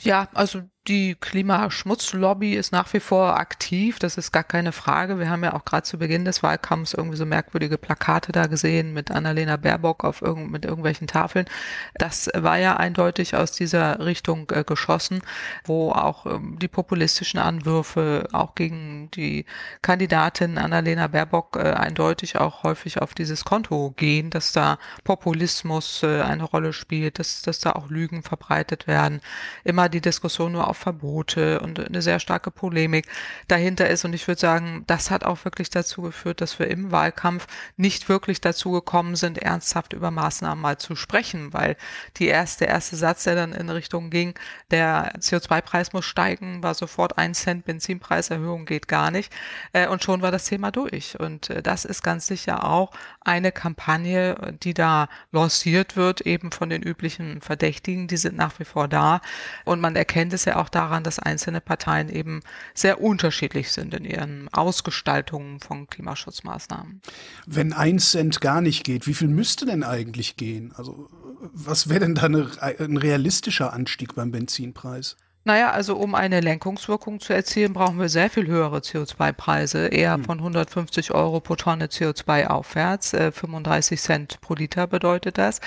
[0.00, 5.20] Ja, also die Klimaschmutzlobby ist nach wie vor aktiv, das ist gar keine Frage.
[5.20, 8.92] Wir haben ja auch gerade zu Beginn des Wahlkampfs irgendwie so merkwürdige Plakate da gesehen
[8.92, 11.46] mit Annalena Baerbock auf irgend, mit irgendwelchen Tafeln.
[11.94, 15.22] Das war ja eindeutig aus dieser Richtung äh, geschossen,
[15.64, 19.46] wo auch ähm, die populistischen Anwürfe auch gegen die
[19.82, 26.22] Kandidatin Annalena Baerbock äh, eindeutig auch häufig auf dieses Konto gehen, dass da Populismus äh,
[26.22, 29.20] eine Rolle spielt, dass, dass da auch Lügen verbreitet werden.
[29.62, 33.06] Immer die Diskussion nur auf Verbote und eine sehr starke Polemik
[33.46, 34.06] dahinter ist.
[34.06, 38.08] Und ich würde sagen, das hat auch wirklich dazu geführt, dass wir im Wahlkampf nicht
[38.08, 41.76] wirklich dazu gekommen sind, ernsthaft über Maßnahmen mal zu sprechen, weil
[42.16, 44.34] die erste, erste Satz, der dann in Richtung ging,
[44.70, 49.30] der CO2-Preis muss steigen, war sofort ein Cent Benzinpreiserhöhung geht gar nicht.
[49.74, 51.20] Äh, und schon war das Thema durch.
[51.20, 52.92] Und äh, das ist ganz sicher auch
[53.24, 58.64] eine Kampagne, die da lanciert wird, eben von den üblichen Verdächtigen, die sind nach wie
[58.64, 59.20] vor da.
[59.64, 62.40] Und man erkennt es ja auch daran, dass einzelne Parteien eben
[62.74, 67.00] sehr unterschiedlich sind in ihren Ausgestaltungen von Klimaschutzmaßnahmen.
[67.46, 70.72] Wenn ein Cent gar nicht geht, wie viel müsste denn eigentlich gehen?
[70.76, 71.08] Also
[71.52, 75.16] was wäre denn da eine, ein realistischer Anstieg beim Benzinpreis?
[75.44, 80.24] Naja, also um eine Lenkungswirkung zu erzielen, brauchen wir sehr viel höhere CO2-Preise, eher hm.
[80.24, 83.12] von 150 Euro pro Tonne CO2 aufwärts.
[83.12, 85.60] Äh, 35 Cent pro Liter bedeutet das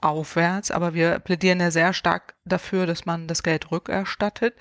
[0.00, 0.72] aufwärts.
[0.72, 4.54] Aber wir plädieren ja sehr stark dafür, dass man das Geld rückerstattet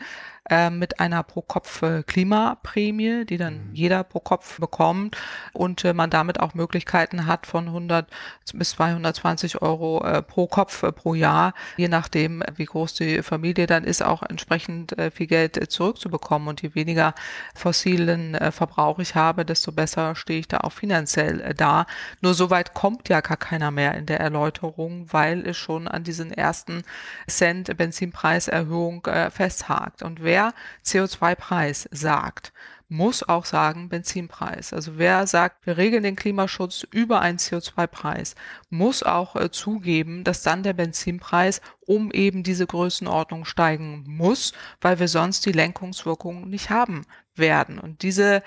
[0.49, 3.75] äh, mit einer Pro-Kopf-Klimaprämie, die dann mhm.
[3.75, 5.15] jeder pro Kopf bekommt
[5.53, 8.07] und äh, man damit auch Möglichkeiten hat von 100
[8.53, 13.67] bis 220 Euro äh, pro Kopf äh, pro Jahr, je nachdem, wie groß die Familie
[13.67, 16.47] dann ist, auch entsprechend äh, viel Geld äh, zurückzubekommen.
[16.47, 17.13] Und je weniger
[17.53, 21.85] fossilen Verbrauch ich habe, desto besser stehe ich da auch finanziell da.
[22.21, 26.31] Nur soweit kommt ja gar keiner mehr in der Erläuterung, weil es schon an diesen
[26.31, 26.83] ersten
[27.27, 30.03] Cent Benzinpreiserhöhung festhakt.
[30.03, 30.53] Und wer wer
[30.85, 32.53] CO2-Preis sagt,
[32.87, 34.73] muss auch sagen Benzinpreis.
[34.73, 38.33] Also wer sagt, wir regeln den Klimaschutz über einen CO2-Preis,
[38.69, 44.99] muss auch äh, zugeben, dass dann der Benzinpreis um eben diese Größenordnung steigen muss, weil
[44.99, 47.77] wir sonst die Lenkungswirkung nicht haben werden.
[47.77, 48.41] Und diese,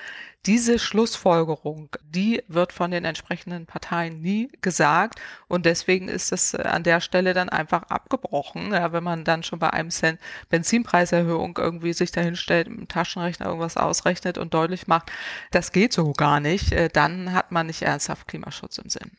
[0.46, 5.20] diese Schlussfolgerung, die wird von den entsprechenden Parteien nie gesagt.
[5.46, 8.72] Und deswegen ist es äh, an der Stelle dann einfach abgebrochen.
[8.72, 13.46] Ja, wenn man dann schon bei einem Cent Benzinpreiserhöhung irgendwie sich dahin stellt, im Taschenrechner
[13.46, 15.12] irgendwas ausrechnet und deutlich macht,
[15.52, 19.12] das geht so gar nicht, äh, dann hat man nicht ernsthaft Klimaschutz im Sinn.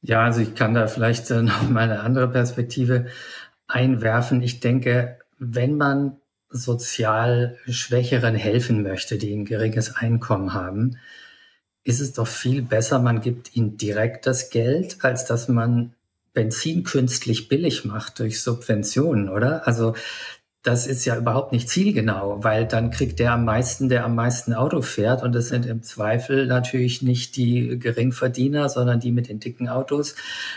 [0.00, 3.06] Ja, also ich kann da vielleicht äh, noch mal eine andere Perspektive
[3.68, 4.42] einwerfen.
[4.42, 6.16] Ich denke, wenn man
[6.50, 10.98] sozial Schwächeren helfen möchte, die ein geringes Einkommen haben,
[11.84, 15.94] ist es doch viel besser, man gibt ihnen direkt das Geld, als dass man
[16.34, 19.66] Benzin künstlich billig macht durch Subventionen, oder?
[19.66, 19.94] Also
[20.62, 24.52] das ist ja überhaupt nicht zielgenau, weil dann kriegt der am meisten, der am meisten
[24.52, 25.22] Auto fährt.
[25.22, 30.14] Und das sind im Zweifel natürlich nicht die Geringverdiener, sondern die mit den dicken Autos.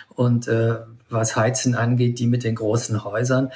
[0.10, 3.52] Und äh, was Heizen angeht, die mit den großen Häusern.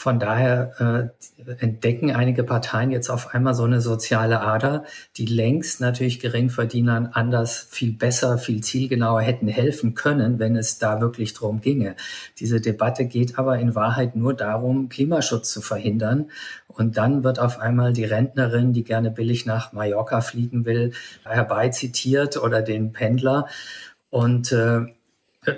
[0.00, 4.84] Von daher äh, entdecken einige Parteien jetzt auf einmal so eine soziale Ader,
[5.18, 11.02] die längst natürlich Geringverdienern anders, viel besser, viel zielgenauer hätten helfen können, wenn es da
[11.02, 11.96] wirklich drum ginge.
[12.38, 16.30] Diese Debatte geht aber in Wahrheit nur darum, Klimaschutz zu verhindern.
[16.66, 22.38] Und dann wird auf einmal die Rentnerin, die gerne billig nach Mallorca fliegen will, herbeizitiert
[22.38, 23.48] oder den Pendler.
[24.08, 24.86] Und äh,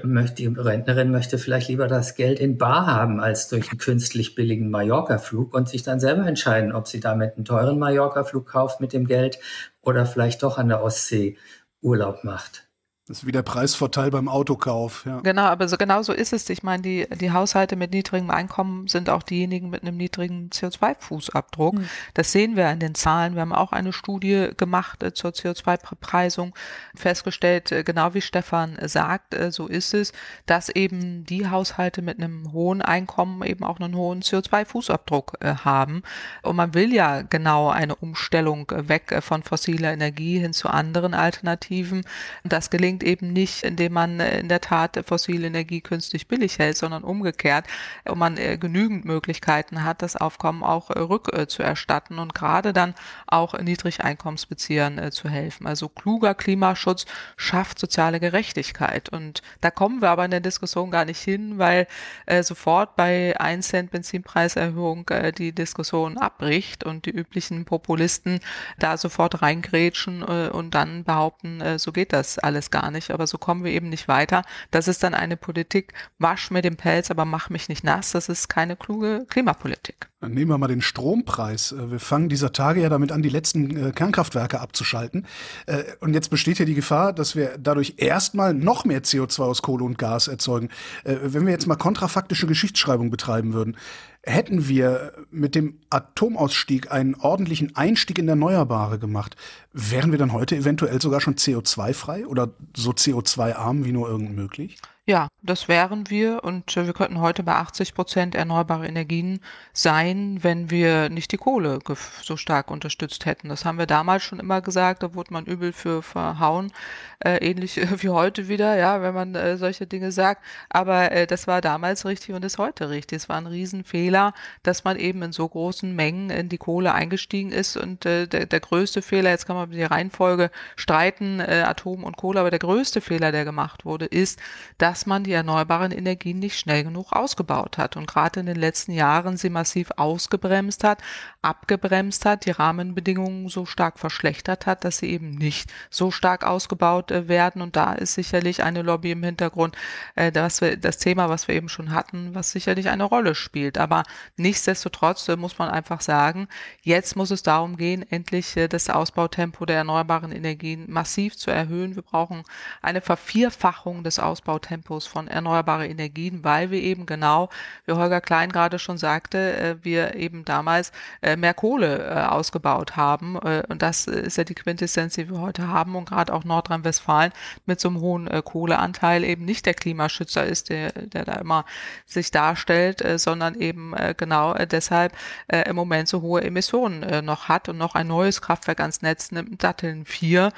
[0.05, 4.35] möchte, die Rentnerin möchte vielleicht lieber das Geld in Bar haben als durch einen künstlich
[4.35, 8.93] billigen Mallorca-Flug und sich dann selber entscheiden, ob sie damit einen teuren Mallorca-Flug kauft mit
[8.93, 9.39] dem Geld
[9.81, 11.37] oder vielleicht doch an der Ostsee
[11.81, 12.69] Urlaub macht.
[13.13, 15.05] Das ist wie der Preisvorteil beim Autokauf.
[15.05, 15.21] Ja.
[15.21, 16.49] Genau, aber so, genau so ist es.
[16.49, 21.75] Ich meine, die, die Haushalte mit niedrigem Einkommen sind auch diejenigen mit einem niedrigen CO2-Fußabdruck.
[21.75, 21.89] Mhm.
[22.15, 23.35] Das sehen wir in den Zahlen.
[23.35, 26.55] Wir haben auch eine Studie gemacht äh, zur CO2-Preisung,
[26.95, 30.15] festgestellt, äh, genau wie Stefan sagt, äh, so ist es,
[30.47, 36.03] dass eben die Haushalte mit einem hohen Einkommen eben auch einen hohen CO2-Fußabdruck äh, haben.
[36.41, 41.13] Und man will ja genau eine Umstellung weg äh, von fossiler Energie hin zu anderen
[41.13, 42.07] Alternativen.
[42.45, 46.77] Das gelingt gelingt eben nicht, indem man in der Tat fossile Energie künstlich billig hält,
[46.77, 47.67] sondern umgekehrt
[48.05, 52.95] und man genügend Möglichkeiten hat, das Aufkommen auch rückzuerstatten und gerade dann
[53.27, 55.67] auch Niedrigeinkommensbeziehern zu helfen.
[55.67, 61.05] Also kluger Klimaschutz schafft soziale Gerechtigkeit und da kommen wir aber in der Diskussion gar
[61.05, 61.87] nicht hin, weil
[62.27, 68.41] äh, sofort bei 1 Cent Benzinpreiserhöhung äh, die Diskussion abbricht und die üblichen Populisten
[68.79, 73.11] da sofort reingrätschen äh, und dann behaupten, äh, so geht das alles gar nicht.
[73.11, 74.43] Aber so kommen wir eben nicht weiter.
[74.71, 78.13] Das ist dann eine Politik, wasch mir den Pelz, aber mach mich nicht nass.
[78.13, 80.09] Das ist keine kluge Klimapolitik.
[80.23, 81.73] Dann nehmen wir mal den Strompreis.
[81.73, 85.27] Äh, wir fangen dieser Tage ja damit an, die letzten äh, Kernkraftwerke abzuschalten.
[85.67, 89.63] Äh, und jetzt besteht ja die Gefahr, dass wir dadurch erstmal noch mehr CO2 aus
[89.63, 90.69] Kohle und Gas erzeugen.
[91.05, 93.77] Wenn wir jetzt mal kontrafaktische Geschichtsschreibung betreiben würden,
[94.25, 99.37] hätten wir mit dem Atomausstieg einen ordentlichen Einstieg in Erneuerbare gemacht,
[99.73, 104.79] wären wir dann heute eventuell sogar schon CO2-frei oder so CO2-arm wie nur irgend möglich?
[105.05, 109.41] Ja, das wären wir und äh, wir könnten heute bei 80 Prozent erneuerbare Energien
[109.73, 111.81] sein, wenn wir nicht die Kohle
[112.23, 113.49] so stark unterstützt hätten.
[113.49, 116.71] Das haben wir damals schon immer gesagt, da wurde man übel für verhauen,
[117.19, 120.45] äh, ähnlich wie heute wieder, ja, wenn man äh, solche Dinge sagt.
[120.69, 123.17] Aber äh, das war damals richtig und ist heute richtig.
[123.17, 127.51] Es war ein Riesenfehler, dass man eben in so großen Mengen in die Kohle eingestiegen
[127.51, 132.05] ist und äh, der, der größte Fehler, jetzt kann man die Reihenfolge streiten, äh, Atom
[132.05, 134.41] und Kohle, aber der größte Fehler, der gemacht wurde, ist,
[134.79, 138.93] dass man die erneuerbaren Energien nicht schnell genug ausgebaut hat und gerade in den letzten
[138.93, 140.99] Jahren sie massiv ausgebremst hat,
[141.43, 147.11] abgebremst hat, die Rahmenbedingungen so stark verschlechtert hat, dass sie eben nicht so stark ausgebaut
[147.11, 147.63] äh, werden.
[147.63, 149.77] Und da ist sicherlich eine Lobby im Hintergrund,
[150.15, 153.79] äh, wir, das Thema, was wir eben schon hatten, was sicherlich eine Rolle spielt.
[153.79, 154.05] Aber
[154.37, 156.49] nichtsdestotrotz äh, muss man einfach sagen,
[156.83, 161.97] jetzt muss es darum gehen, endlich äh, das Ausbautempo der erneuerbaren Energien massiv zu erhöhen.
[161.97, 162.43] Wir brauchen
[162.81, 167.49] eine Vervierfachung des Ausbautempos Tempos von erneuerbare Energien, weil wir eben genau,
[167.87, 172.97] wie Holger Klein gerade schon sagte, äh, wir eben damals äh, mehr Kohle äh, ausgebaut
[172.97, 173.37] haben.
[173.37, 175.97] Und das ist ja die Quintessenz, die wir heute haben.
[175.97, 177.33] Und gerade auch Nordrhein-Westfalen
[177.67, 181.65] mit so einem hohen Kohleanteil eben nicht der Klimaschützer ist, der, der da immer
[182.07, 185.13] sich darstellt, sondern eben genau deshalb
[185.49, 189.42] im Moment so hohe Emissionen noch hat und noch ein neues Kraftwerk ans Netz nimmt,
[189.59, 190.53] Datteln 4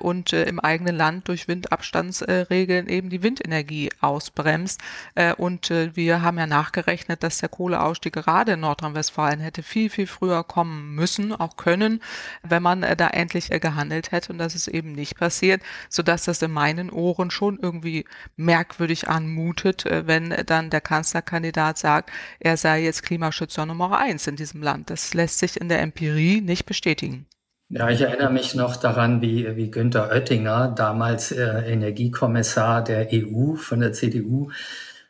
[0.00, 4.80] und im eigenen Land durch Windabstandsregeln eben die Windenergie Energie ausbremst.
[5.14, 9.90] Äh, und äh, wir haben ja nachgerechnet, dass der Kohleausstieg gerade in Nordrhein-Westfalen hätte viel,
[9.90, 12.02] viel früher kommen müssen, auch können,
[12.42, 14.32] wenn man äh, da endlich gehandelt hätte.
[14.32, 18.04] Und das ist eben nicht passiert, sodass das in meinen Ohren schon irgendwie
[18.36, 22.10] merkwürdig anmutet, wenn dann der Kanzlerkandidat sagt,
[22.40, 24.90] er sei jetzt Klimaschützer Nummer eins in diesem Land.
[24.90, 27.26] Das lässt sich in der Empirie nicht bestätigen.
[27.70, 33.56] Ja, ich erinnere mich noch daran, wie, wie Günther Oettinger, damals äh, Energiekommissar der EU
[33.56, 34.50] von der CDU,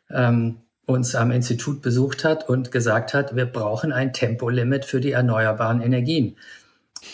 [0.09, 5.11] ähm, uns am Institut besucht hat und gesagt hat, wir brauchen ein Tempolimit für die
[5.11, 6.35] erneuerbaren Energien.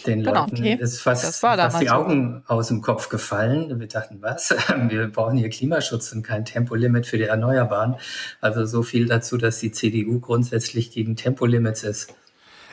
[0.08, 0.78] Den genau, Leuten okay.
[0.80, 2.54] ist fast, fast die Augen so.
[2.56, 3.80] aus dem Kopf gefallen.
[3.80, 4.56] Wir dachten, was?
[4.89, 7.96] Wir brauchen hier Klimaschutz und kein Tempolimit für die Erneuerbaren.
[8.41, 12.16] Also so viel dazu, dass die CDU grundsätzlich gegen Tempolimits ist.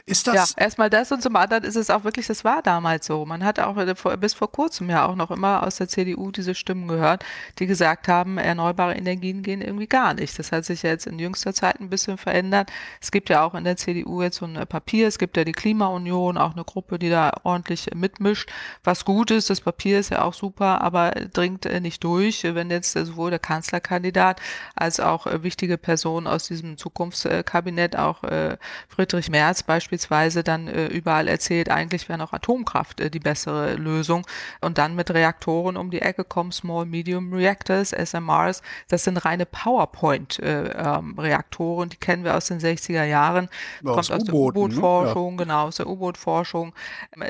[0.05, 0.35] Ist das?
[0.57, 3.25] Ja, erstmal das und zum anderen ist es auch wirklich, das war damals so.
[3.25, 3.77] Man hat auch
[4.17, 7.25] bis vor kurzem ja auch noch immer aus der CDU diese Stimmen gehört,
[7.61, 10.37] die gesagt haben, erneuerbare Energien gehen irgendwie gar nicht.
[10.39, 12.73] Das hat sich ja jetzt in jüngster Zeit ein bisschen verändert.
[13.01, 15.53] Es gibt ja auch in der CDU jetzt so ein Papier, es gibt ja die
[15.53, 18.51] Klimaunion, auch eine Gruppe, die da ordentlich mitmischt.
[18.83, 22.71] Was gut ist, das Papier ist ja auch super, aber dringt äh, nicht durch, wenn
[22.71, 24.41] jetzt sowohl der Kanzlerkandidat
[24.75, 28.57] als auch äh, wichtige Personen aus diesem Zukunftskabinett, auch äh,
[28.89, 33.75] Friedrich Merz beispielsweise, beispielsweise dann äh, überall erzählt, eigentlich wäre noch Atomkraft äh, die bessere
[33.75, 34.27] Lösung.
[34.63, 39.45] Und dann mit Reaktoren um die Ecke kommen, Small Medium Reactors, SMRs, das sind reine
[39.45, 43.51] PowerPoint-Reaktoren, äh, ähm, die kennen wir aus den 60er Jahren,
[43.83, 45.43] ja, kommt aus der U-Boot-Forschung, ne?
[45.43, 45.45] ja.
[45.45, 46.73] genau, aus der U-Boot-Forschung,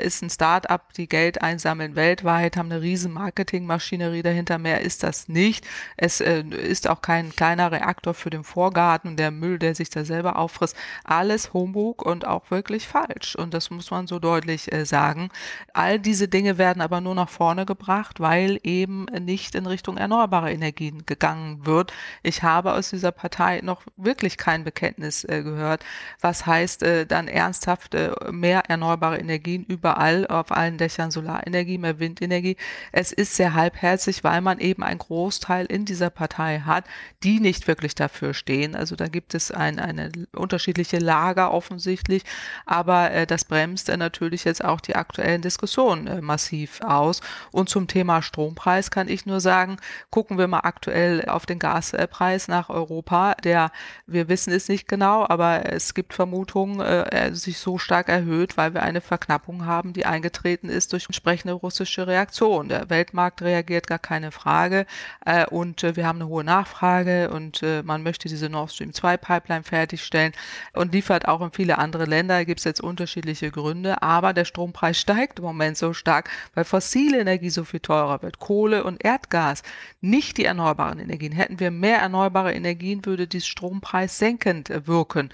[0.01, 5.27] ist ein Start-up, die Geld einsammeln weltweit, haben eine riesen Marketingmaschinerie dahinter, mehr ist das
[5.27, 5.67] nicht.
[5.97, 10.05] Es äh, ist auch kein kleiner Reaktor für den Vorgarten, der Müll, der sich da
[10.05, 13.35] selber auffrisst, alles Humbug und auch wirklich falsch.
[13.35, 15.29] Und das muss man so deutlich äh, sagen.
[15.73, 20.53] All diese Dinge werden aber nur nach vorne gebracht, weil eben nicht in Richtung erneuerbare
[20.53, 21.91] Energien gegangen wird.
[22.21, 25.83] Ich habe aus dieser Partei noch wirklich kein Bekenntnis äh, gehört,
[26.21, 31.99] was heißt äh, dann ernsthaft äh, mehr erneuerbare Energien überall, auf allen Dächern Solarenergie, mehr
[31.99, 32.55] Windenergie.
[32.91, 36.85] Es ist sehr halbherzig, weil man eben einen Großteil in dieser Partei hat,
[37.23, 38.75] die nicht wirklich dafür stehen.
[38.75, 42.23] Also da gibt es ein, eine unterschiedliche Lager offensichtlich
[42.65, 47.21] Aber äh, das bremst äh, natürlich jetzt auch die aktuellen Diskussionen äh, massiv aus.
[47.51, 49.77] Und zum Thema Strompreis kann ich nur sagen,
[50.09, 53.35] gucken wir mal aktuell auf den Gaspreis nach Europa.
[53.43, 53.71] Der,
[54.07, 58.73] wir wissen es nicht genau, aber es gibt Vermutungen, äh, sich so stark erhöht, weil
[58.73, 62.69] wir eine Verknappung haben, die eingetreten ist durch entsprechende russische Reaktion.
[62.69, 64.85] Der Weltmarkt reagiert gar keine Frage
[65.25, 68.93] äh, und äh, wir haben eine hohe Nachfrage und äh, man möchte diese Nord Stream
[68.93, 70.33] 2 Pipeline fertigstellen
[70.73, 72.32] und liefert auch in viele andere Länder.
[72.33, 76.63] Da gibt es jetzt unterschiedliche Gründe, aber der Strompreis steigt im Moment so stark, weil
[76.63, 78.39] fossile Energie so viel teurer wird.
[78.39, 79.61] Kohle und Erdgas,
[80.01, 81.31] nicht die erneuerbaren Energien.
[81.31, 85.29] Hätten wir mehr erneuerbare Energien, würde dies Strompreis senkend wirken.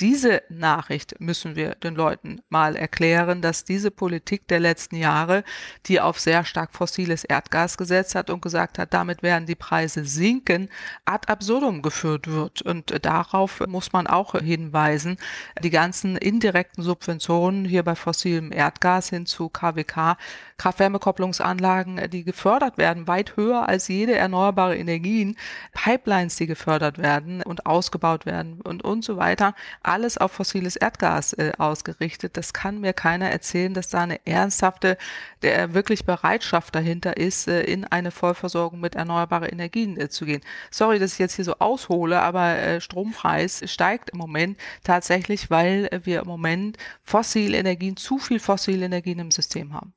[0.00, 5.44] Diese Nachricht müssen wir den Leuten mal erklären, dass diese Politik der letzten Jahre,
[5.86, 10.04] die auf sehr stark fossiles Erdgas gesetzt hat und gesagt hat, damit werden die Preise
[10.04, 10.68] sinken,
[11.04, 12.60] ad absurdum geführt wird.
[12.62, 15.16] Und darauf muss man auch hinweisen.
[15.62, 20.16] Die ganzen indirekten Subventionen hier bei fossilem Erdgas hin zu KWK,
[20.58, 25.36] Kraft-Wärme-Kopplungsanlagen, die gefördert werden, weit höher als jede erneuerbare Energien,
[25.72, 29.54] Pipelines, die gefördert werden und ausgebaut werden und, und so weiter
[29.86, 32.36] alles auf fossiles Erdgas äh, ausgerichtet.
[32.36, 34.96] Das kann mir keiner erzählen, dass da eine ernsthafte,
[35.42, 40.42] der wirklich Bereitschaft dahinter ist, äh, in eine Vollversorgung mit erneuerbaren Energien äh, zu gehen.
[40.70, 45.88] Sorry, dass ich jetzt hier so aushole, aber äh, Strompreis steigt im Moment tatsächlich, weil
[46.04, 49.94] wir im Moment fossile Energien, zu viel fossile Energien im System haben.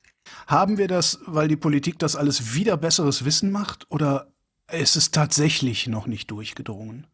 [0.48, 4.28] Haben wir das, weil die Politik das alles wieder besseres Wissen macht oder
[4.72, 7.08] ist es tatsächlich noch nicht durchgedrungen?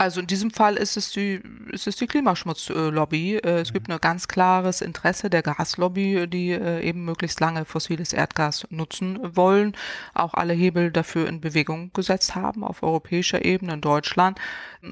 [0.00, 1.42] Also in diesem Fall ist es die,
[1.72, 3.36] ist es die Klimaschmutzlobby.
[3.36, 8.14] Äh, es gibt ein ganz klares Interesse der Gaslobby, die äh, eben möglichst lange fossiles
[8.14, 9.76] Erdgas nutzen wollen,
[10.14, 14.38] auch alle Hebel dafür in Bewegung gesetzt haben auf europäischer Ebene in Deutschland.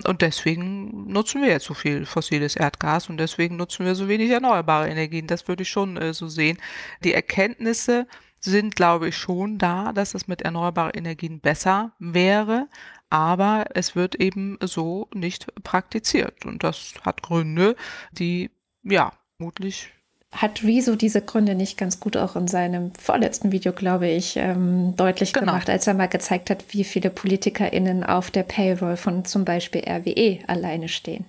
[0.07, 4.29] Und deswegen nutzen wir jetzt so viel fossiles Erdgas und deswegen nutzen wir so wenig
[4.29, 5.27] erneuerbare Energien.
[5.27, 6.59] Das würde ich schon äh, so sehen.
[7.03, 8.07] Die Erkenntnisse
[8.41, 12.69] sind, glaube ich, schon da, dass es mit erneuerbaren Energien besser wäre
[13.11, 16.45] aber es wird eben so nicht praktiziert.
[16.45, 17.77] Und das hat Gründe,
[18.13, 18.51] die,
[18.83, 19.91] ja, vermutlich
[20.31, 24.95] hat Rezo diese Gründe nicht ganz gut auch in seinem vorletzten Video, glaube ich, ähm,
[24.95, 25.47] deutlich genau.
[25.47, 29.83] gemacht, als er mal gezeigt hat, wie viele PolitikerInnen auf der Payroll von zum Beispiel
[29.89, 31.25] RWE alleine stehen.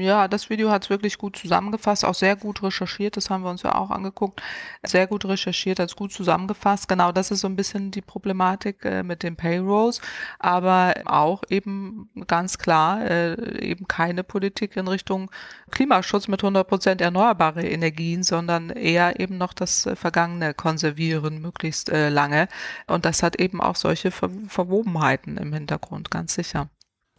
[0.00, 3.50] Ja, das Video hat es wirklich gut zusammengefasst, auch sehr gut recherchiert, das haben wir
[3.50, 4.40] uns ja auch angeguckt.
[4.82, 6.88] Sehr gut recherchiert, hat es gut zusammengefasst.
[6.88, 10.00] Genau, das ist so ein bisschen die Problematik äh, mit den Payrolls,
[10.38, 15.30] aber auch eben ganz klar äh, eben keine Politik in Richtung
[15.70, 21.90] Klimaschutz mit 100 Prozent erneuerbare Energien, sondern eher eben noch das äh, Vergangene konservieren, möglichst
[21.90, 22.48] äh, lange.
[22.86, 26.70] Und das hat eben auch solche Ver Verwobenheiten im Hintergrund, ganz sicher.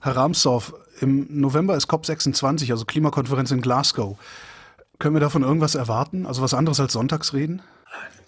[0.02, 4.18] Herr Ramsdorf, im November ist COP26, also Klimakonferenz in Glasgow.
[5.00, 6.26] Können wir davon irgendwas erwarten?
[6.26, 7.62] Also was anderes als Sonntagsreden?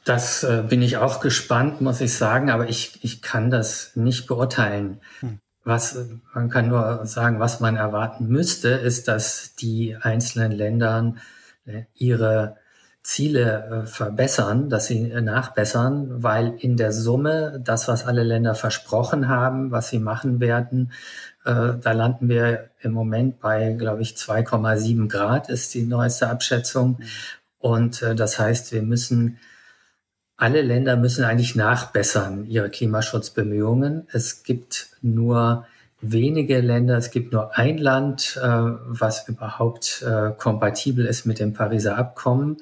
[0.05, 4.27] Das äh, bin ich auch gespannt, muss ich sagen, aber ich, ich kann das nicht
[4.27, 4.99] beurteilen.
[5.21, 5.39] Hm.
[5.63, 5.97] Was,
[6.33, 11.15] man kann nur sagen, was man erwarten müsste, ist, dass die einzelnen Länder
[11.65, 12.57] äh, ihre
[13.03, 18.55] Ziele äh, verbessern, dass sie äh, nachbessern, weil in der Summe das, was alle Länder
[18.55, 20.93] versprochen haben, was sie machen werden,
[21.45, 26.99] äh, da landen wir im Moment bei, glaube ich, 2,7 Grad ist die neueste Abschätzung.
[27.59, 29.39] Und äh, das heißt, wir müssen,
[30.37, 34.07] alle Länder müssen eigentlich nachbessern ihre Klimaschutzbemühungen.
[34.11, 35.65] Es gibt nur
[36.01, 41.53] wenige Länder, es gibt nur ein Land, äh, was überhaupt äh, kompatibel ist mit dem
[41.53, 42.57] Pariser Abkommen.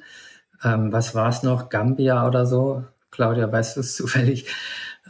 [0.63, 1.69] Ähm, was war es noch?
[1.69, 2.83] Gambia oder so?
[3.09, 4.45] Claudia, weißt du es zufällig?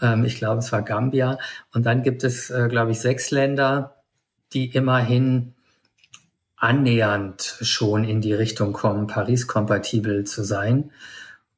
[0.02, 1.38] Ähm, ich glaube, es war Gambia.
[1.74, 4.04] Und dann gibt es, äh, glaube ich, sechs Länder,
[4.54, 5.54] die immerhin
[6.58, 10.91] annähernd schon in die Richtung kommen, Paris-kompatibel zu sein.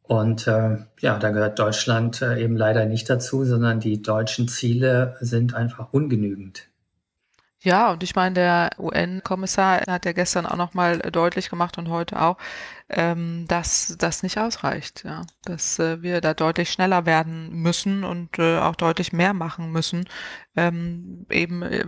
[0.01, 5.17] Und äh, ja, da gehört Deutschland äh, eben leider nicht dazu, sondern die deutschen Ziele
[5.21, 6.67] sind einfach ungenügend.
[7.63, 12.21] Ja, und ich meine, der UN-Kommissar hat ja gestern auch nochmal deutlich gemacht und heute
[12.21, 12.37] auch,
[12.89, 18.37] ähm, dass das nicht ausreicht, ja, dass äh, wir da deutlich schneller werden müssen und
[18.37, 20.09] äh, auch deutlich mehr machen müssen,
[20.57, 21.85] ähm, eben äh,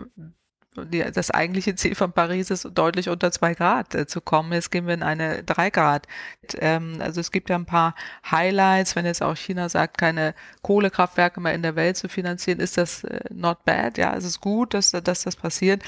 [0.83, 4.53] die, das eigentliche Ziel von Paris ist, deutlich unter zwei Grad äh, zu kommen.
[4.53, 6.07] Jetzt gehen wir in eine drei Grad.
[6.59, 7.95] Ähm, also es gibt ja ein paar
[8.29, 12.77] Highlights, wenn jetzt auch China sagt, keine Kohlekraftwerke mehr in der Welt zu finanzieren, ist
[12.77, 13.97] das äh, not bad.
[13.97, 15.83] Ja, es ist gut, dass, dass das passiert.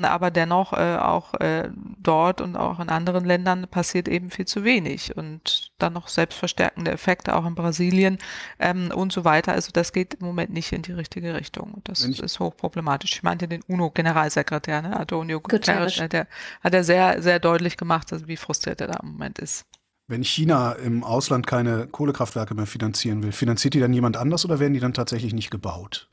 [0.00, 4.64] Aber dennoch äh, auch äh, dort und auch in anderen Ländern passiert eben viel zu
[4.64, 5.16] wenig.
[5.16, 8.18] Und dann noch selbstverstärkende Effekte auch in Brasilien
[8.58, 9.52] ähm, und so weiter.
[9.52, 11.72] Also das geht im Moment nicht in die richtige Richtung.
[11.74, 13.12] Und das ist hochproblematisch.
[13.12, 14.98] Ich meinte den UNO-Generalsekretär, ne?
[14.98, 16.26] Antonio Guterres, der
[16.62, 19.66] hat er sehr, sehr deutlich gemacht, also wie frustriert er da im Moment ist.
[20.08, 24.58] Wenn China im Ausland keine Kohlekraftwerke mehr finanzieren will, finanziert die dann jemand anders oder
[24.58, 26.08] werden die dann tatsächlich nicht gebaut?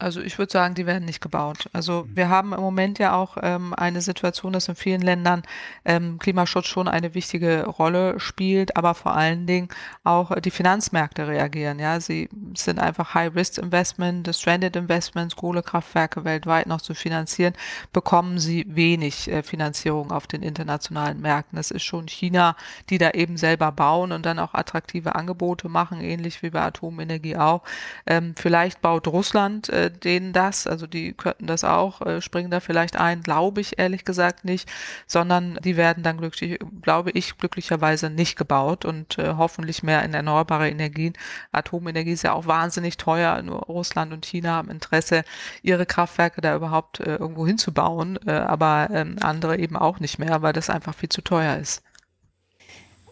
[0.00, 1.68] Also ich würde sagen, die werden nicht gebaut.
[1.72, 2.16] Also mhm.
[2.16, 5.42] wir haben im Moment ja auch ähm, eine Situation, dass in vielen Ländern
[5.84, 9.68] ähm, Klimaschutz schon eine wichtige Rolle spielt, aber vor allen Dingen
[10.02, 11.78] auch die Finanzmärkte reagieren.
[11.78, 17.52] Ja, sie sind einfach High-Risk-Investment, Stranded Investments, Kohlekraftwerke weltweit noch zu finanzieren,
[17.92, 21.58] bekommen sie wenig äh, Finanzierung auf den internationalen Märkten.
[21.58, 22.56] Es ist schon China,
[22.88, 27.36] die da eben selber bauen und dann auch attraktive Angebote machen, ähnlich wie bei Atomenergie
[27.36, 27.62] auch.
[28.06, 32.60] Ähm, vielleicht baut Russland äh, denen das, also die könnten das auch, äh, springen da
[32.60, 34.70] vielleicht ein, glaube ich ehrlich gesagt nicht,
[35.06, 40.14] sondern die werden dann glücklich, glaube ich, glücklicherweise nicht gebaut und äh, hoffentlich mehr in
[40.14, 41.14] erneuerbare Energien.
[41.52, 45.24] Atomenergie ist ja auch wahnsinnig teuer, nur Russland und China haben Interesse,
[45.62, 50.42] ihre Kraftwerke da überhaupt äh, irgendwo hinzubauen, äh, aber ähm, andere eben auch nicht mehr,
[50.42, 51.82] weil das einfach viel zu teuer ist.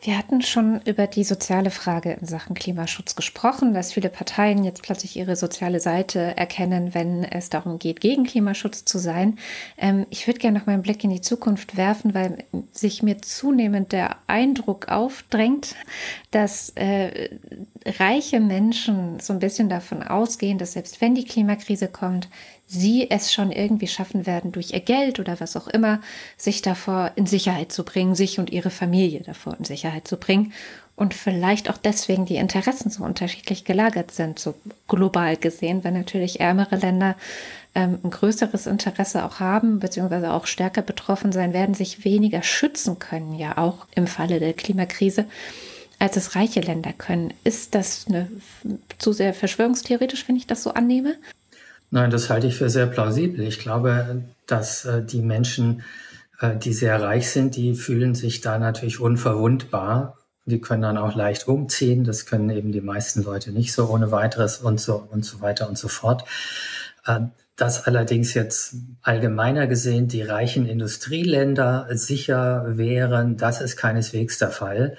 [0.01, 4.83] Wir hatten schon über die soziale Frage in Sachen Klimaschutz gesprochen, dass viele Parteien jetzt
[4.83, 9.39] plötzlich ihre soziale Seite erkennen, wenn es darum geht, gegen Klimaschutz zu sein.
[9.77, 13.21] Ähm, ich würde gerne noch mal einen Blick in die Zukunft werfen, weil sich mir
[13.23, 15.75] zunehmend der Eindruck aufdrängt,
[16.31, 17.31] dass äh,
[17.85, 22.29] reiche Menschen so ein bisschen davon ausgehen, dass selbst wenn die Klimakrise kommt,
[22.69, 26.01] sie es schon irgendwie schaffen werden, durch ihr Geld oder was auch immer,
[26.37, 30.53] sich davor in Sicherheit zu bringen, sich und ihre Familie davor in Sicherheit zu bringen.
[30.95, 34.55] Und vielleicht auch deswegen die Interessen so unterschiedlich gelagert sind, so
[34.87, 37.17] global gesehen, weil natürlich ärmere Länder
[37.75, 42.99] ähm, ein größeres Interesse auch haben, beziehungsweise auch stärker betroffen sein werden, sich weniger schützen
[42.99, 45.27] können, ja auch im Falle der Klimakrise
[46.01, 47.35] als es reiche Länder können.
[47.43, 48.31] Ist das eine,
[48.99, 51.17] zu sehr verschwörungstheoretisch, wenn ich das so annehme?
[51.91, 53.41] Nein, das halte ich für sehr plausibel.
[53.47, 55.83] Ich glaube, dass äh, die Menschen,
[56.41, 60.19] äh, die sehr reich sind, die fühlen sich da natürlich unverwundbar.
[60.45, 62.05] Die können dann auch leicht umziehen.
[62.05, 65.69] Das können eben die meisten Leute nicht so ohne weiteres und so und so weiter
[65.69, 66.25] und so fort.
[67.07, 67.21] Äh,
[67.57, 74.97] dass allerdings jetzt allgemeiner gesehen die reichen Industrieländer sicher wären, das ist keineswegs der Fall.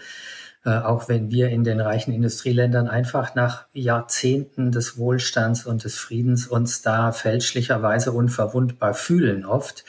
[0.65, 5.97] Äh, auch wenn wir in den reichen Industrieländern einfach nach Jahrzehnten des Wohlstands und des
[5.97, 9.85] Friedens uns da fälschlicherweise unverwundbar fühlen oft.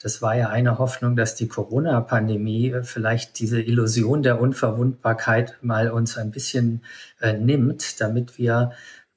[0.00, 5.90] Das war ja eine Hoffnung, dass die Corona-Pandemie äh, vielleicht diese Illusion der Unverwundbarkeit mal
[5.90, 6.82] uns ein bisschen
[7.20, 8.72] äh, nimmt, damit wir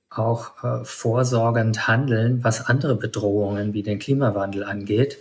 [0.10, 5.18] auch äh, vorsorgend handeln, was andere Bedrohungen wie den Klimawandel angeht.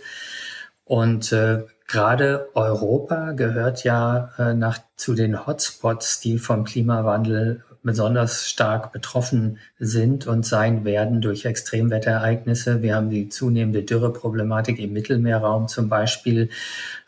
[0.83, 8.47] Und äh, Gerade Europa gehört ja äh, nach, zu den Hotspots, die vom Klimawandel besonders
[8.47, 12.83] stark betroffen sind und sein werden durch Extremwetterereignisse.
[12.83, 16.49] Wir haben die zunehmende Dürreproblematik im Mittelmeerraum zum Beispiel.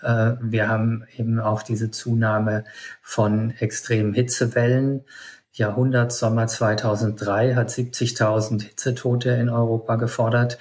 [0.01, 2.63] Äh, wir haben eben auch diese Zunahme
[3.03, 5.03] von extremen Hitzewellen.
[5.53, 10.57] Jahrhundertsommer 2003 hat 70.000 Hitzetote in Europa gefordert.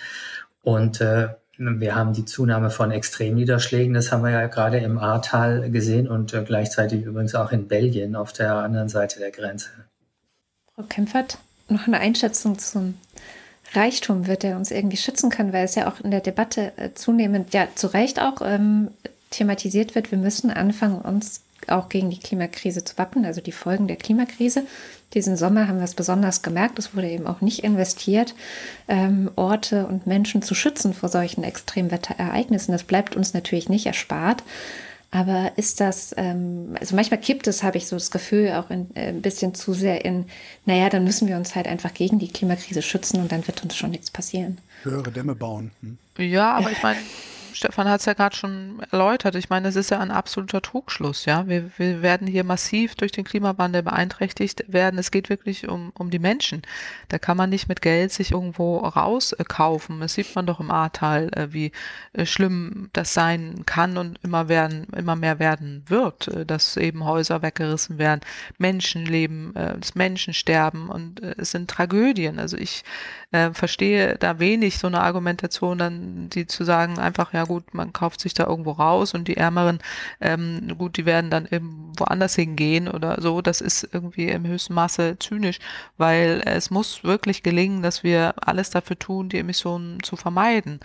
[0.63, 1.29] Und äh,
[1.61, 6.33] wir haben die Zunahme von Extremniederschlägen, das haben wir ja gerade im Ahrtal gesehen und
[6.33, 9.69] äh, gleichzeitig übrigens auch in Belgien auf der anderen Seite der Grenze.
[10.75, 11.39] Frau Kempfert,
[11.69, 12.95] noch eine Einschätzung zum
[13.75, 16.95] Reichtum, wird er uns irgendwie schützen können, weil es ja auch in der Debatte äh,
[16.95, 18.91] zunehmend, ja zu Recht auch ähm,
[19.29, 23.87] thematisiert wird, wir müssen anfangen, uns auch gegen die Klimakrise zu wappnen, also die Folgen
[23.87, 24.65] der Klimakrise.
[25.15, 26.79] Diesen Sommer haben wir es besonders gemerkt.
[26.79, 28.35] Es wurde eben auch nicht investiert,
[28.89, 32.73] ähm, Orte und Menschen zu schützen vor solchen Extremwetterereignissen.
[32.73, 34.45] Das bleibt uns natürlich nicht erspart.
[35.13, 38.95] Aber ist das, ähm, also manchmal kippt es, habe ich so das Gefühl, auch in,
[38.95, 40.27] äh, ein bisschen zu sehr in,
[40.67, 43.77] naja, dann müssen wir uns halt einfach gegen die Klimakrise schützen und dann wird uns
[43.77, 44.59] schon nichts passieren.
[44.85, 45.73] Höhere Dämme bauen.
[45.83, 45.99] Hm?
[46.17, 47.01] Ja, aber ich meine,
[47.55, 49.35] Stefan hat es ja gerade schon erläutert.
[49.35, 51.25] Ich meine, es ist ja ein absoluter Trugschluss.
[51.25, 54.99] Ja, wir, wir werden hier massiv durch den Klimawandel beeinträchtigt werden.
[54.99, 56.63] Es geht wirklich um, um die Menschen.
[57.09, 60.01] Da kann man nicht mit Geld sich irgendwo rauskaufen.
[60.01, 61.73] Das sieht man doch im Ahrtal, äh, wie
[62.13, 67.05] äh, schlimm das sein kann und immer werden, immer mehr werden wird, äh, dass eben
[67.05, 68.21] Häuser weggerissen werden,
[68.59, 72.39] Menschenleben, dass Menschen sterben und es sind Tragödien.
[72.39, 72.83] Also ich
[73.53, 77.95] verstehe da wenig so eine Argumentation dann, die zu sagen einfach, ja, na gut, man
[77.95, 79.79] kauft sich da irgendwo raus und die Ärmeren,
[80.21, 83.41] ähm, gut, die werden dann eben woanders hingehen oder so.
[83.41, 85.59] Das ist irgendwie im höchsten Maße zynisch,
[85.97, 90.81] weil es muss wirklich gelingen, dass wir alles dafür tun, die Emissionen zu vermeiden.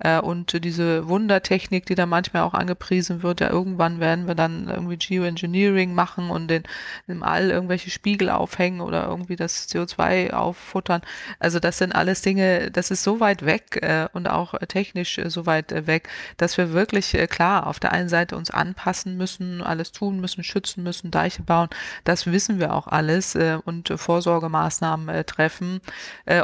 [0.00, 4.68] Äh, und diese Wundertechnik, die da manchmal auch angepriesen wird, ja, irgendwann werden wir dann
[4.68, 6.64] irgendwie Geoengineering machen und den,
[7.06, 11.02] im All irgendwelche Spiegel aufhängen oder irgendwie das CO2 auffuttern.
[11.38, 15.30] Also das sind alles Dinge, das ist so weit weg äh, und auch technisch äh,
[15.30, 19.16] so weit äh, weg, dass wir wirklich äh, klar auf der einen Seite uns anpassen
[19.16, 21.68] müssen, alles tun müssen, schützen müssen, Deiche bauen.
[22.04, 25.80] Das wissen wir auch alles äh, und Vorsorgemaßnahmen äh, treffen.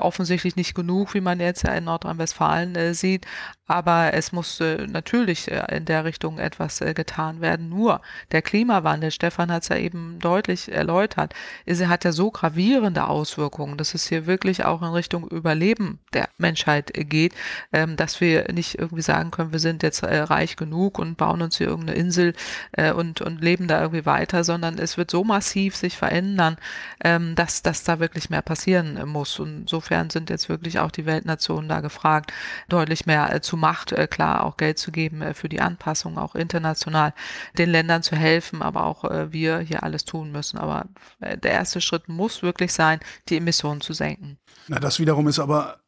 [0.01, 3.27] Offensichtlich nicht genug, wie man jetzt in Nordrhein-Westfalen sieht,
[3.67, 7.69] aber es muss natürlich in der Richtung etwas getan werden.
[7.69, 8.01] Nur
[8.33, 11.35] der Klimawandel, Stefan hat es ja eben deutlich erläutert,
[11.65, 16.29] er hat ja so gravierende Auswirkungen, dass es hier wirklich auch in Richtung Überleben der
[16.39, 17.35] Menschheit geht,
[17.73, 21.43] ähm, dass wir nicht irgendwie sagen können, wir sind jetzt äh, reich genug und bauen
[21.43, 22.35] uns hier irgendeine Insel
[22.73, 26.57] äh, und, und leben da irgendwie weiter, sondern es wird so massiv sich verändern,
[27.03, 29.39] ähm, dass, dass da wirklich mehr passieren muss.
[29.39, 32.33] Und insofern sind jetzt wirklich auch die Weltnationen da gefragt,
[32.69, 36.19] deutlich mehr äh, zu Macht, äh, klar auch Geld zu geben äh, für die Anpassung,
[36.19, 37.15] auch international
[37.59, 40.59] den Ländern zu helfen, aber auch äh, wir hier alles tun müssen.
[40.59, 40.87] Aber
[41.21, 44.39] der erste Schritt muss wirklich sein, die Emissionen zu senken.
[44.69, 45.81] Na, das wiederum ist aber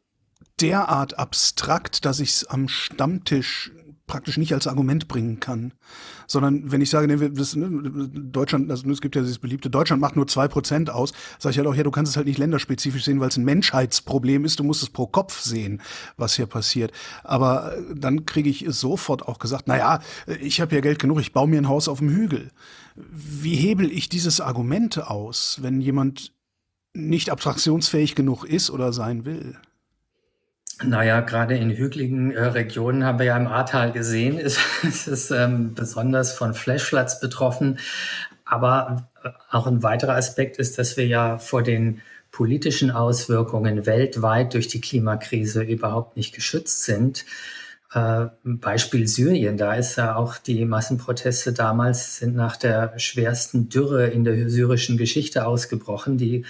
[0.60, 3.70] derart abstrakt, dass ich es am Stammtisch
[4.08, 5.72] praktisch nicht als Argument bringen kann.
[6.26, 10.02] Sondern wenn ich sage, nee, das, ne, Deutschland, also es gibt ja dieses beliebte, Deutschland
[10.02, 12.38] macht nur zwei Prozent aus, sage ich halt auch, ja, du kannst es halt nicht
[12.38, 15.80] länderspezifisch sehen, weil es ein Menschheitsproblem ist, du musst es pro Kopf sehen,
[16.16, 16.90] was hier passiert.
[17.22, 20.00] Aber äh, dann kriege ich sofort auch gesagt, na ja,
[20.40, 22.50] ich habe ja Geld genug, ich baue mir ein Haus auf dem Hügel.
[22.96, 26.32] Wie hebel ich dieses Argument aus, wenn jemand
[26.94, 29.56] nicht abstraktionsfähig genug ist oder sein will?
[30.84, 35.30] Naja, gerade in hügeligen äh, Regionen haben wir ja im Ahrtal gesehen, ist, ist es
[35.30, 37.78] ähm, besonders von Flashfloods betroffen.
[38.44, 42.00] Aber äh, auch ein weiterer Aspekt ist, dass wir ja vor den
[42.30, 47.24] politischen Auswirkungen weltweit durch die Klimakrise überhaupt nicht geschützt sind.
[47.92, 54.08] Äh, Beispiel Syrien, da ist ja auch die Massenproteste damals sind nach der schwersten Dürre
[54.08, 56.44] in der syrischen Geschichte ausgebrochen, die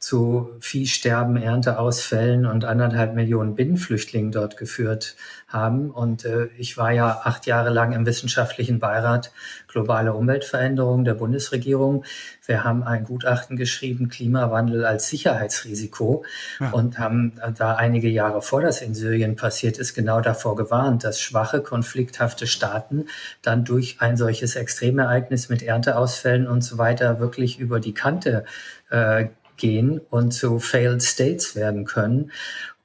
[0.00, 5.14] zu Viehsterben, Ernteausfällen und anderthalb Millionen Binnenflüchtlingen dort geführt
[5.46, 5.90] haben.
[5.90, 9.30] Und äh, ich war ja acht Jahre lang im wissenschaftlichen Beirat
[9.68, 12.04] globale Umweltveränderung der Bundesregierung.
[12.46, 16.24] Wir haben ein Gutachten geschrieben, Klimawandel als Sicherheitsrisiko
[16.58, 16.70] ja.
[16.70, 21.20] und haben da einige Jahre vor das in Syrien passiert ist, genau davor gewarnt, dass
[21.20, 23.04] schwache, konflikthafte Staaten
[23.42, 28.46] dann durch ein solches Extremereignis mit Ernteausfällen und so weiter wirklich über die Kante
[28.88, 29.26] äh,
[29.60, 32.32] gehen und zu Failed States werden können.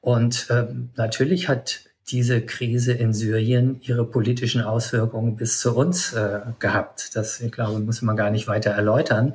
[0.01, 6.41] Und äh, natürlich hat diese Krise in Syrien ihre politischen Auswirkungen bis zu uns äh,
[6.59, 7.15] gehabt.
[7.15, 9.33] Das, ich glaube, muss man gar nicht weiter erläutern.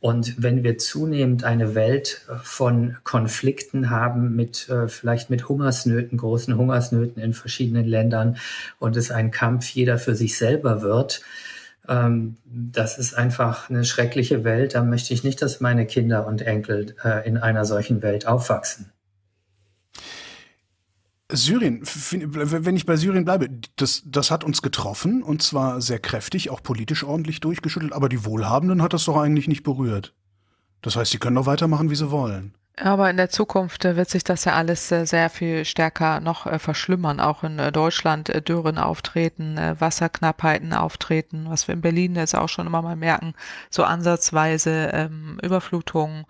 [0.00, 6.58] Und wenn wir zunehmend eine Welt von Konflikten haben, mit äh, vielleicht mit Hungersnöten, großen
[6.58, 8.36] Hungersnöten in verschiedenen Ländern
[8.78, 11.22] und es ein Kampf jeder für sich selber wird,
[11.88, 14.74] ähm, das ist einfach eine schreckliche Welt.
[14.74, 18.90] Da möchte ich nicht, dass meine Kinder und Enkel äh, in einer solchen Welt aufwachsen.
[21.32, 26.50] Syrien, wenn ich bei Syrien bleibe, das, das hat uns getroffen und zwar sehr kräftig,
[26.50, 30.14] auch politisch ordentlich durchgeschüttelt, aber die Wohlhabenden hat das doch eigentlich nicht berührt.
[30.82, 32.54] Das heißt, sie können doch weitermachen, wie sie wollen.
[32.76, 36.46] Aber in der Zukunft äh, wird sich das ja alles äh, sehr viel stärker noch
[36.46, 37.20] äh, verschlimmern.
[37.20, 42.82] Auch in Deutschland Dürren auftreten, Wasserknappheiten auftreten, was wir in Berlin jetzt auch schon immer
[42.82, 43.34] mal merken,
[43.70, 46.26] so ansatzweise ähm, Überflutungen,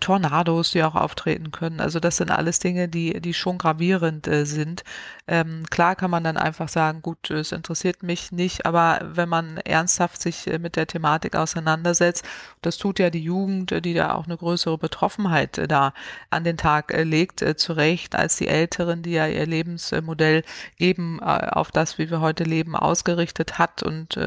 [0.00, 1.80] Tornados, die auch auftreten können.
[1.80, 4.82] Also das sind alles Dinge, die, die schon gravierend sind.
[5.28, 9.58] Ähm, klar kann man dann einfach sagen, gut, es interessiert mich nicht, aber wenn man
[9.58, 12.24] ernsthaft sich mit der Thematik auseinandersetzt,
[12.62, 15.92] das tut ja die Jugend, die da auch eine größere Betroffenheit da
[16.30, 20.42] an den Tag äh, legt, äh, zu Recht, als die Älteren, die ja ihr Lebensmodell
[20.78, 24.18] eben äh, auf das, wie wir heute leben, ausgerichtet hat und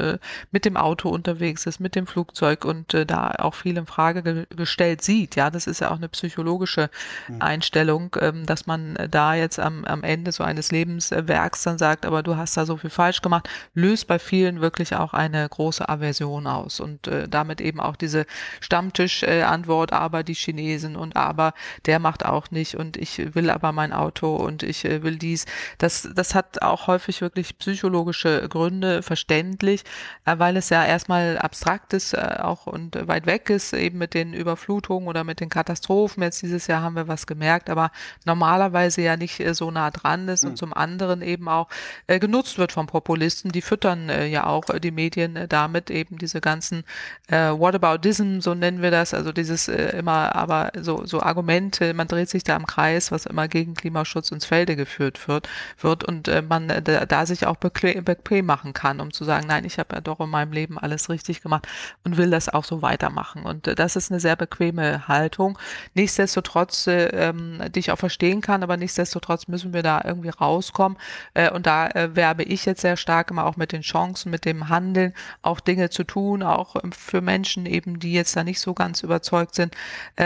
[0.50, 5.02] mit dem Auto unterwegs ist, mit dem Flugzeug und da auch viel in Frage gestellt
[5.02, 5.36] sieht.
[5.36, 6.90] Ja, das ist ja auch eine psychologische
[7.26, 7.40] hm.
[7.40, 12.22] Einstellung, ähm, dass man da jetzt am, am Ende so eines Lebenswerks dann sagt, aber
[12.22, 16.46] du hast da so viel falsch gemacht, löst bei vielen wirklich auch eine große Aversion
[16.46, 18.26] aus und damit eben auch diese
[18.60, 21.52] Stammtischantwort, aber die Chinesen und aber aber
[21.86, 25.46] der macht auch nicht und ich will aber mein Auto und ich äh, will dies.
[25.78, 29.82] Das, das hat auch häufig wirklich psychologische Gründe, verständlich,
[30.26, 34.14] äh, weil es ja erstmal abstrakt ist äh, auch und weit weg ist, eben mit
[34.14, 36.22] den Überflutungen oder mit den Katastrophen.
[36.22, 37.90] Jetzt dieses Jahr haben wir was gemerkt, aber
[38.24, 40.56] normalerweise ja nicht so nah dran ist und hm.
[40.56, 41.68] zum anderen eben auch
[42.06, 43.50] genutzt wird von Populisten.
[43.50, 46.84] Die füttern ja auch die Medien damit eben diese ganzen
[47.28, 52.08] äh, Whataboutism, so nennen wir das, also dieses äh, immer aber so, so Argumente, man
[52.08, 55.48] dreht sich da im Kreis, was immer gegen Klimaschutz ins Felde geführt wird,
[55.78, 58.04] wird und äh, man äh, da, da sich auch bequem,
[58.44, 61.42] machen kann, um zu sagen, nein, ich habe ja doch in meinem Leben alles richtig
[61.42, 61.66] gemacht
[62.04, 63.44] und will das auch so weitermachen.
[63.44, 65.58] Und äh, das ist eine sehr bequeme Haltung.
[65.94, 70.98] Nichtsdestotrotz, äh, ähm, die ich auch verstehen kann, aber nichtsdestotrotz müssen wir da irgendwie rauskommen.
[71.34, 74.68] Äh, und da werbe ich jetzt sehr stark immer auch mit den Chancen, mit dem
[74.68, 79.02] Handeln, auch Dinge zu tun, auch für Menschen eben, die jetzt da nicht so ganz
[79.02, 79.74] überzeugt sind,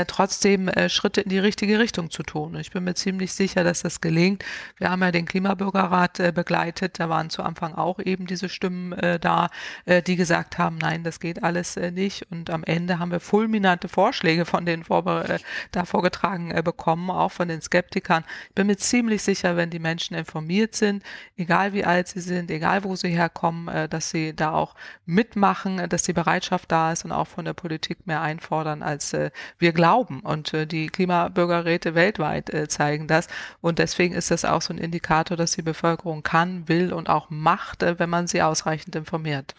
[0.07, 2.57] trotzdem Schritte in die richtige Richtung zu tun.
[2.57, 4.45] Ich bin mir ziemlich sicher, dass das gelingt.
[4.77, 7.01] Wir haben ja den Klimabürgerrat äh, begleitet.
[7.01, 9.49] Da waren zu Anfang auch eben diese Stimmen äh, da,
[9.87, 12.27] äh, die gesagt haben, nein, das geht alles nicht.
[12.31, 15.39] Und am Ende haben wir fulminante Vorschläge von den Vorbe
[15.73, 18.25] da vorgetragen bekommen, auch von den Skeptikern.
[18.49, 21.03] Ich bin mir ziemlich sicher, wenn die Menschen informiert sind,
[21.37, 24.75] egal wie alt sie sind, egal wo sie herkommen, dass sie da auch
[25.07, 29.15] mitmachen, dass die Bereitschaft da ist und auch von der Politik mehr einfordern, als
[29.59, 30.21] wir glauben.
[30.21, 33.29] Und äh, die Klimabürgerräte weltweit äh, zeigen das.
[33.61, 37.31] Und deswegen ist das auch so ein Indikator, dass die Bevölkerung kann, will und auch
[37.31, 39.55] macht, äh, wenn man sie ausreichend informiert.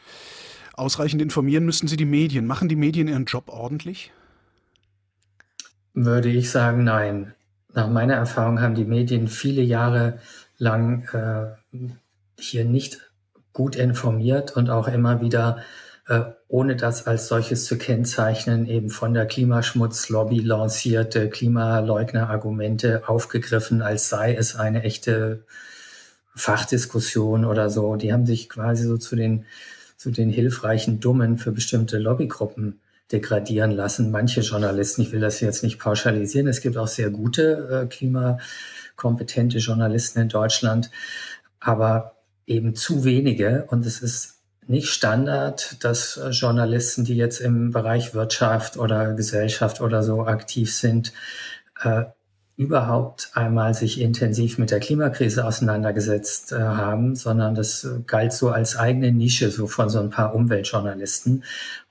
[0.73, 2.47] Ausreichend informieren müssen sie die Medien.
[2.47, 4.11] Machen die Medien ihren Job ordentlich?
[5.93, 7.33] Würde ich sagen, nein.
[7.73, 10.19] Nach meiner Erfahrung haben die Medien viele Jahre
[10.57, 11.87] lang äh,
[12.39, 13.11] hier nicht
[13.53, 15.57] gut informiert und auch immer wieder
[16.07, 24.09] äh, ohne das als solches zu kennzeichnen, eben von der Klimaschmutzlobby lancierte Klimaleugner-Argumente aufgegriffen, als
[24.09, 25.43] sei es eine echte
[26.35, 27.95] Fachdiskussion oder so.
[27.95, 29.45] Die haben sich quasi so zu den,
[29.95, 32.79] zu den hilfreichen Dummen für bestimmte Lobbygruppen
[33.11, 34.09] degradieren lassen.
[34.09, 39.59] Manche Journalisten, ich will das jetzt nicht pauschalisieren, es gibt auch sehr gute äh, klimakompetente
[39.59, 40.89] Journalisten in Deutschland,
[41.59, 42.15] aber
[42.47, 44.38] eben zu wenige und es ist
[44.69, 50.73] nicht Standard, dass äh, Journalisten, die jetzt im Bereich Wirtschaft oder Gesellschaft oder so aktiv
[50.73, 51.11] sind,
[51.81, 52.03] äh,
[52.55, 58.75] überhaupt einmal sich intensiv mit der Klimakrise auseinandergesetzt äh, haben, sondern das galt so als
[58.75, 61.43] eigene Nische so von so ein paar Umweltjournalisten.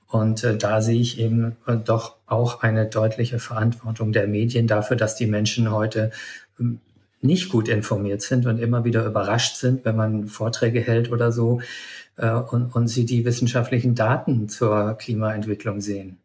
[0.07, 4.95] Und äh, da sehe ich eben äh, doch auch eine deutliche Verantwortung der Medien dafür,
[4.95, 6.11] dass die Menschen heute
[6.59, 6.79] ähm,
[7.21, 11.61] nicht gut informiert sind und immer wieder überrascht sind, wenn man Vorträge hält oder so,
[12.17, 16.19] äh, und, und sie die wissenschaftlichen Daten zur Klimaentwicklung sehen.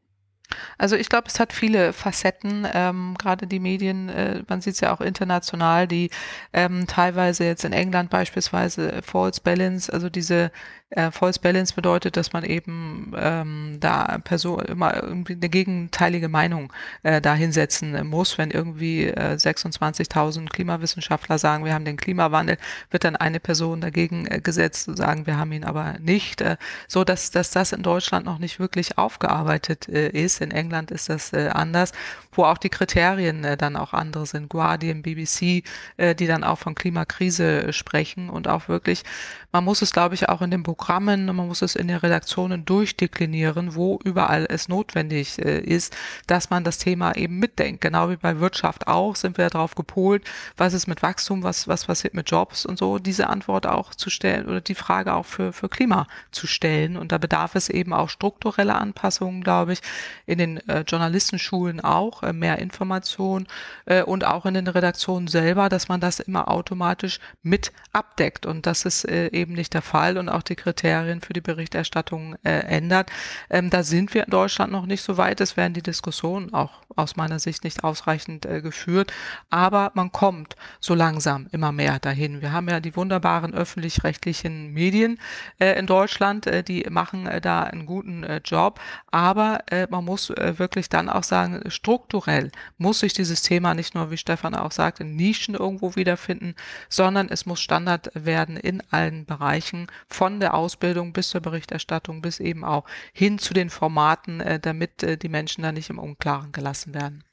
[0.78, 4.80] Also ich glaube, es hat viele Facetten, ähm, gerade die Medien, äh, man sieht es
[4.80, 6.10] ja auch international, die
[6.52, 10.50] ähm, teilweise jetzt in England beispielsweise False Balance, also diese
[10.94, 16.72] äh, False Balance bedeutet, dass man eben ähm, da Person immer irgendwie eine gegenteilige Meinung
[17.02, 18.38] äh, da hinsetzen muss.
[18.38, 22.58] Wenn irgendwie äh, 26.000 Klimawissenschaftler sagen, wir haben den Klimawandel,
[22.90, 26.40] wird dann eine Person dagegen äh, gesetzt und sagen, wir haben ihn aber nicht.
[26.40, 30.40] Äh, so dass, dass das in Deutschland noch nicht wirklich aufgearbeitet äh, ist.
[30.40, 31.92] In England ist das äh, anders,
[32.32, 34.48] wo auch die Kriterien äh, dann auch andere sind.
[34.48, 35.64] Guardian, BBC,
[35.96, 39.02] äh, die dann auch von Klimakrise sprechen und auch wirklich,
[39.50, 41.96] man muss es, glaube ich, auch in dem Programm Programmen, man muss es in den
[41.96, 47.80] Redaktionen durchdeklinieren, wo überall es notwendig äh, ist, dass man das Thema eben mitdenkt.
[47.80, 50.24] Genau wie bei Wirtschaft auch sind wir darauf gepolt,
[50.58, 54.10] was ist mit Wachstum, was, was passiert mit Jobs und so, diese Antwort auch zu
[54.10, 56.98] stellen oder die Frage auch für, für Klima zu stellen.
[56.98, 59.80] Und da bedarf es eben auch strukturelle Anpassungen, glaube ich,
[60.26, 63.46] in den äh, Journalistenschulen auch, äh, mehr Information
[63.86, 68.44] äh, und auch in den Redaktionen selber, dass man das immer automatisch mit abdeckt.
[68.44, 72.36] Und das ist äh, eben nicht der Fall und auch die Kriterien für die Berichterstattung
[72.42, 73.10] äh, ändert.
[73.50, 75.40] Ähm, da sind wir in Deutschland noch nicht so weit.
[75.42, 79.12] Es werden die Diskussionen auch aus meiner Sicht nicht ausreichend äh, geführt.
[79.50, 82.40] Aber man kommt so langsam immer mehr dahin.
[82.40, 85.20] Wir haben ja die wunderbaren öffentlich-rechtlichen Medien
[85.58, 88.80] äh, in Deutschland, äh, die machen äh, da einen guten äh, Job.
[89.10, 89.60] Aber
[89.90, 94.54] man muss wirklich dann auch sagen, strukturell muss sich dieses Thema nicht nur, wie Stefan
[94.54, 96.54] auch sagt, in Nischen irgendwo wiederfinden,
[96.88, 102.40] sondern es muss Standard werden in allen Bereichen von der Ausbildung bis zur Berichterstattung bis
[102.40, 106.52] eben auch hin zu den Formaten, äh, damit äh, die Menschen da nicht im Unklaren
[106.52, 107.24] gelassen werden.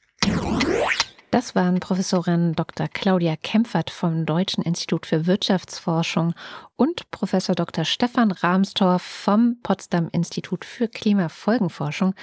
[1.32, 2.90] Das waren Professorin Dr.
[2.90, 6.34] Claudia Kempfert vom Deutschen Institut für Wirtschaftsforschung
[6.76, 7.86] und Professor Dr.
[7.86, 12.16] Stefan Rahmstorff vom Potsdam Institut für Klimafolgenforschung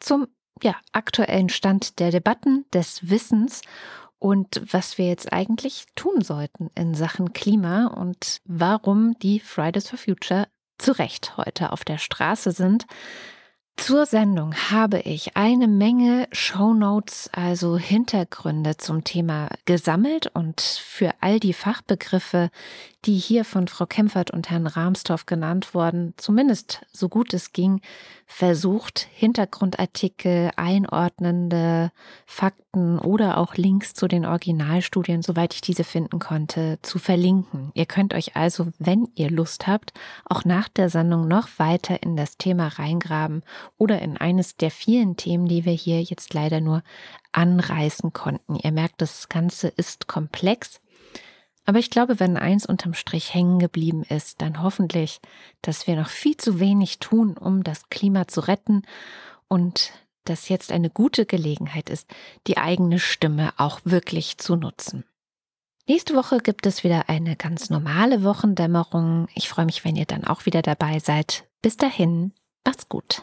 [0.00, 0.26] zum
[0.62, 3.60] ja, aktuellen Stand der Debatten, des Wissens
[4.18, 9.98] und was wir jetzt eigentlich tun sollten in Sachen Klima und warum die Fridays for
[9.98, 10.48] Future
[10.78, 12.86] zu Recht heute auf der Straße sind.
[13.78, 21.12] Zur Sendung habe ich eine Menge Show Notes, also Hintergründe zum Thema gesammelt und für
[21.20, 22.50] all die Fachbegriffe,
[23.04, 27.80] die hier von Frau Kempfert und Herrn Rahmstorff genannt wurden, zumindest so gut es ging,
[28.26, 31.92] versucht, Hintergrundartikel, einordnende
[32.26, 37.70] Fakten oder auch Links zu den Originalstudien, soweit ich diese finden konnte, zu verlinken.
[37.74, 39.92] Ihr könnt euch also, wenn ihr Lust habt,
[40.24, 43.44] auch nach der Sendung noch weiter in das Thema reingraben
[43.78, 46.82] oder in eines der vielen Themen, die wir hier jetzt leider nur
[47.32, 48.56] anreißen konnten.
[48.56, 50.80] Ihr merkt, das Ganze ist komplex.
[51.64, 55.20] Aber ich glaube, wenn eins unterm Strich hängen geblieben ist, dann hoffentlich,
[55.62, 58.82] dass wir noch viel zu wenig tun, um das Klima zu retten
[59.48, 59.92] und
[60.24, 62.08] dass jetzt eine gute Gelegenheit ist,
[62.46, 65.04] die eigene Stimme auch wirklich zu nutzen.
[65.88, 69.28] Nächste Woche gibt es wieder eine ganz normale Wochendämmerung.
[69.34, 71.44] Ich freue mich, wenn ihr dann auch wieder dabei seid.
[71.62, 72.32] Bis dahin,
[72.64, 73.22] macht's gut.